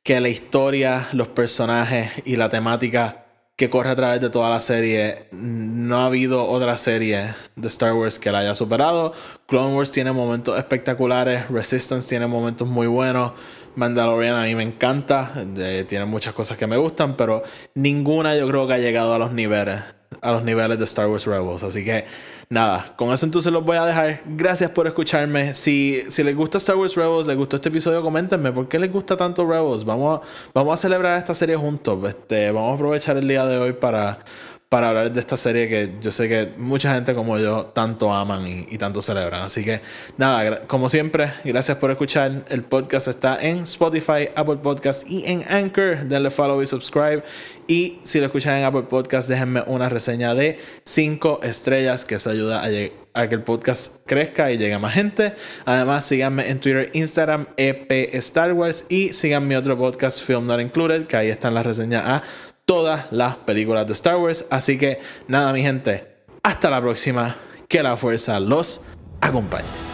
que 0.02 0.20
la 0.20 0.28
historia, 0.28 1.08
los 1.12 1.28
personajes 1.28 2.10
y 2.24 2.36
la 2.36 2.48
temática 2.48 3.23
que 3.56 3.70
corre 3.70 3.90
a 3.90 3.96
través 3.96 4.20
de 4.20 4.30
toda 4.30 4.50
la 4.50 4.60
serie. 4.60 5.28
No 5.32 5.98
ha 5.98 6.06
habido 6.06 6.48
otra 6.48 6.76
serie 6.76 7.34
de 7.54 7.68
Star 7.68 7.92
Wars 7.92 8.18
que 8.18 8.32
la 8.32 8.38
haya 8.38 8.54
superado. 8.54 9.12
Clone 9.46 9.76
Wars 9.76 9.90
tiene 9.90 10.12
momentos 10.12 10.58
espectaculares, 10.58 11.48
Resistance 11.50 12.08
tiene 12.08 12.26
momentos 12.26 12.68
muy 12.68 12.86
buenos, 12.86 13.32
Mandalorian 13.76 14.36
a 14.36 14.44
mí 14.44 14.54
me 14.54 14.62
encanta, 14.62 15.32
tiene 15.88 16.04
muchas 16.04 16.34
cosas 16.34 16.56
que 16.56 16.66
me 16.66 16.76
gustan, 16.76 17.16
pero 17.16 17.42
ninguna 17.74 18.36
yo 18.36 18.48
creo 18.48 18.66
que 18.66 18.74
ha 18.74 18.78
llegado 18.78 19.14
a 19.14 19.18
los 19.18 19.32
niveles 19.32 19.82
a 20.24 20.32
los 20.32 20.42
niveles 20.42 20.78
de 20.78 20.84
Star 20.84 21.06
Wars 21.06 21.26
Rebels. 21.26 21.62
Así 21.62 21.84
que 21.84 22.06
nada, 22.48 22.94
con 22.96 23.12
eso 23.12 23.26
entonces 23.26 23.52
los 23.52 23.62
voy 23.62 23.76
a 23.76 23.84
dejar. 23.84 24.22
Gracias 24.24 24.70
por 24.70 24.86
escucharme. 24.86 25.54
Si, 25.54 26.02
si 26.08 26.24
les 26.24 26.34
gusta 26.34 26.58
Star 26.58 26.76
Wars 26.76 26.96
Rebels, 26.96 27.26
les 27.26 27.36
gustó 27.36 27.56
este 27.56 27.68
episodio, 27.68 28.02
coméntenme 28.02 28.50
por 28.50 28.66
qué 28.66 28.78
les 28.78 28.90
gusta 28.90 29.16
tanto 29.16 29.46
Rebels. 29.46 29.84
Vamos, 29.84 30.20
vamos 30.54 30.72
a 30.72 30.76
celebrar 30.78 31.18
esta 31.18 31.34
serie 31.34 31.56
juntos. 31.56 32.02
Este, 32.08 32.50
vamos 32.50 32.72
a 32.72 32.74
aprovechar 32.74 33.18
el 33.18 33.28
día 33.28 33.44
de 33.44 33.58
hoy 33.58 33.74
para 33.74 34.20
para 34.74 34.88
hablar 34.88 35.12
de 35.12 35.20
esta 35.20 35.36
serie 35.36 35.68
que 35.68 35.92
yo 36.00 36.10
sé 36.10 36.28
que 36.28 36.52
mucha 36.58 36.92
gente 36.92 37.14
como 37.14 37.38
yo 37.38 37.66
tanto 37.66 38.12
aman 38.12 38.66
y, 38.68 38.76
tanto 38.76 39.02
celebran. 39.02 39.42
Así 39.42 39.64
que 39.64 39.80
nada, 40.16 40.62
como 40.66 40.88
siempre, 40.88 41.32
gracias 41.44 41.78
por 41.78 41.92
escuchar. 41.92 42.44
El 42.48 42.64
podcast 42.64 43.06
está 43.06 43.38
en 43.40 43.60
Spotify, 43.60 44.30
Apple 44.34 44.56
Podcast 44.56 45.08
y 45.08 45.26
en 45.26 45.44
Anchor. 45.48 46.06
Denle 46.06 46.28
follow 46.28 46.60
y 46.60 46.66
subscribe. 46.66 47.22
Y 47.68 48.00
si 48.02 48.18
lo 48.18 48.24
escuchan 48.26 48.56
en 48.56 48.64
Apple 48.64 48.82
Podcast, 48.90 49.28
déjenme 49.28 49.62
una 49.68 49.88
reseña 49.88 50.34
de 50.34 50.58
5 50.82 51.38
estrellas 51.44 52.04
que 52.04 52.16
eso 52.16 52.30
ayuda 52.30 52.64
a, 52.64 53.28
que 53.28 53.34
el 53.36 53.42
podcast 53.44 54.04
crezca 54.06 54.50
y 54.50 54.58
llegue 54.58 54.74
a 54.74 54.80
más 54.80 54.94
gente. 54.94 55.34
Además, 55.66 56.04
síganme 56.04 56.50
en 56.50 56.58
Twitter, 56.58 56.90
Instagram, 56.94 57.46
EP 57.56 58.12
Star 58.16 58.52
Wars 58.52 58.86
y 58.88 59.12
sigan 59.12 59.46
mi 59.46 59.54
otro 59.54 59.78
podcast, 59.78 60.20
Film 60.20 60.48
Not 60.48 60.60
Included, 60.60 61.06
que 61.06 61.16
ahí 61.16 61.28
están 61.28 61.54
las 61.54 61.64
reseñas 61.64 62.02
a 62.04 62.22
todas 62.64 63.06
las 63.12 63.36
películas 63.36 63.86
de 63.86 63.92
Star 63.92 64.16
Wars. 64.16 64.46
Así 64.50 64.78
que 64.78 65.00
nada, 65.28 65.52
mi 65.52 65.62
gente, 65.62 66.16
hasta 66.42 66.70
la 66.70 66.80
próxima. 66.80 67.36
Que 67.68 67.82
la 67.82 67.96
fuerza 67.96 68.38
los 68.38 68.82
acompañe. 69.20 69.93